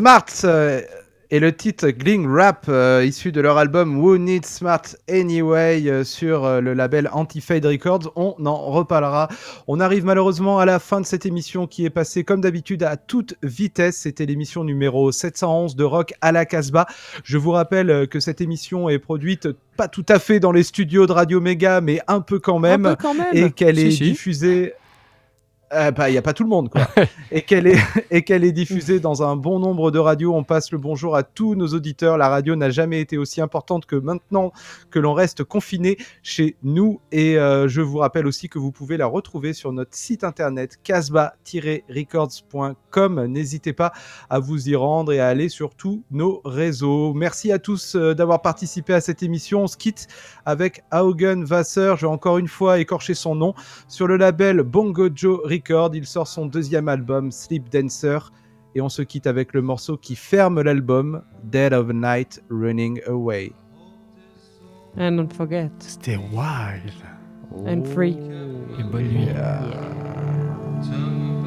Smart 0.01 0.25
euh, 0.45 0.81
et 1.29 1.39
le 1.39 1.55
titre 1.55 1.87
Gling 1.91 2.27
Rap, 2.27 2.65
euh, 2.69 3.05
issu 3.05 3.31
de 3.31 3.39
leur 3.39 3.59
album 3.59 3.99
Who 4.03 4.17
Needs 4.17 4.47
Smart 4.47 4.81
Anyway 5.07 5.83
euh, 5.87 6.03
sur 6.03 6.43
euh, 6.43 6.59
le 6.59 6.73
label 6.73 7.07
Anti-Fade 7.13 7.63
Records. 7.65 8.11
On 8.15 8.33
en 8.47 8.65
reparlera. 8.71 9.29
On 9.67 9.79
arrive 9.79 10.03
malheureusement 10.03 10.57
à 10.57 10.65
la 10.65 10.79
fin 10.79 10.99
de 11.01 11.05
cette 11.05 11.27
émission 11.27 11.67
qui 11.67 11.85
est 11.85 11.91
passée 11.91 12.23
comme 12.23 12.41
d'habitude 12.41 12.81
à 12.81 12.97
toute 12.97 13.35
vitesse. 13.43 13.97
C'était 13.97 14.25
l'émission 14.25 14.63
numéro 14.63 15.11
711 15.11 15.75
de 15.75 15.83
Rock 15.83 16.15
à 16.19 16.31
la 16.31 16.45
Casbah. 16.45 16.87
Je 17.23 17.37
vous 17.37 17.51
rappelle 17.51 18.07
que 18.09 18.19
cette 18.19 18.41
émission 18.41 18.89
est 18.89 18.99
produite 18.99 19.47
pas 19.77 19.87
tout 19.87 20.05
à 20.09 20.17
fait 20.17 20.39
dans 20.39 20.51
les 20.51 20.63
studios 20.63 21.05
de 21.05 21.13
Radio 21.13 21.39
Méga, 21.39 21.79
mais 21.79 22.01
un 22.07 22.21
peu 22.21 22.39
quand 22.39 22.59
même. 22.59 22.87
Un 22.87 22.95
peu 22.95 23.03
quand 23.03 23.13
même. 23.13 23.27
Et 23.33 23.51
qu'elle 23.51 23.77
Si, 23.77 23.85
est 23.85 23.91
si. 23.91 24.03
diffusée. 24.03 24.73
Euh, 25.73 25.91
bah, 25.91 26.09
il 26.09 26.13
n'y 26.13 26.17
a 26.17 26.21
pas 26.21 26.33
tout 26.33 26.43
le 26.43 26.49
monde, 26.49 26.69
quoi. 26.69 26.85
et 27.31 27.43
qu'elle 27.43 27.67
est, 27.67 27.79
et 28.11 28.23
qu'elle 28.23 28.43
est 28.43 28.51
diffusée 28.51 28.99
dans 28.99 29.23
un 29.23 29.37
bon 29.37 29.59
nombre 29.59 29.91
de 29.91 29.99
radios. 29.99 30.35
On 30.35 30.43
passe 30.43 30.69
le 30.71 30.77
bonjour 30.77 31.15
à 31.15 31.23
tous 31.23 31.55
nos 31.55 31.67
auditeurs. 31.67 32.17
La 32.17 32.27
radio 32.27 32.57
n'a 32.57 32.69
jamais 32.69 32.99
été 32.99 33.17
aussi 33.17 33.39
importante 33.39 33.85
que 33.85 33.95
maintenant 33.95 34.51
que 34.89 34.99
l'on 34.99 35.13
reste 35.13 35.45
confiné 35.45 35.97
chez 36.23 36.57
nous. 36.63 36.99
Et 37.11 37.37
euh, 37.37 37.69
je 37.69 37.81
vous 37.81 37.99
rappelle 37.99 38.25
aussi 38.27 38.49
que 38.49 38.59
vous 38.59 38.71
pouvez 38.71 38.97
la 38.97 39.05
retrouver 39.05 39.53
sur 39.53 39.71
notre 39.71 39.95
site 39.95 40.25
internet 40.25 40.77
casbah-records.com. 40.83 43.25
N'hésitez 43.25 43.73
pas 43.73 43.93
à 44.29 44.39
vous 44.39 44.67
y 44.67 44.75
rendre 44.75 45.13
et 45.13 45.21
à 45.21 45.27
aller 45.27 45.47
sur 45.47 45.75
tous 45.75 46.03
nos 46.11 46.41
réseaux. 46.43 47.13
Merci 47.13 47.49
à 47.51 47.59
tous 47.59 47.95
euh, 47.95 48.13
d'avoir 48.13 48.41
participé 48.41 48.93
à 48.93 48.99
cette 48.99 49.23
émission. 49.23 49.63
On 49.63 49.67
se 49.67 49.77
quitte 49.77 50.09
avec 50.45 50.83
Haugen 50.91 51.45
Wasser. 51.49 51.93
Je 51.95 52.01
vais 52.01 52.11
encore 52.11 52.39
une 52.39 52.49
fois 52.49 52.79
écorcher 52.79 53.13
son 53.13 53.35
nom. 53.35 53.53
Sur 53.87 54.07
le 54.07 54.17
label 54.17 54.63
Bongo 54.63 55.07
Joe 55.13 55.39
Records, 55.45 55.60
il 55.93 56.05
sort 56.05 56.27
son 56.27 56.45
deuxième 56.45 56.87
album 56.87 57.31
Sleep 57.31 57.69
Dancer. 57.71 58.31
Et 58.73 58.81
on 58.81 58.89
se 58.89 59.01
quitte 59.01 59.27
avec 59.27 59.53
le 59.53 59.61
morceau 59.61 59.97
qui 59.97 60.15
ferme 60.15 60.61
l'album 60.61 61.23
Dead 61.43 61.73
of 61.73 61.89
Night 61.93 62.41
Running 62.49 63.01
Away. 63.05 63.51
And 64.97 65.17
don't 65.17 65.33
forget. 65.33 65.71
Stay 65.79 66.17
wild. 66.17 66.93
And 67.65 67.83
free. 67.83 68.17
Et 68.79 68.83
bonne 68.83 69.07
nuit. 69.09 69.27
the 70.81 71.40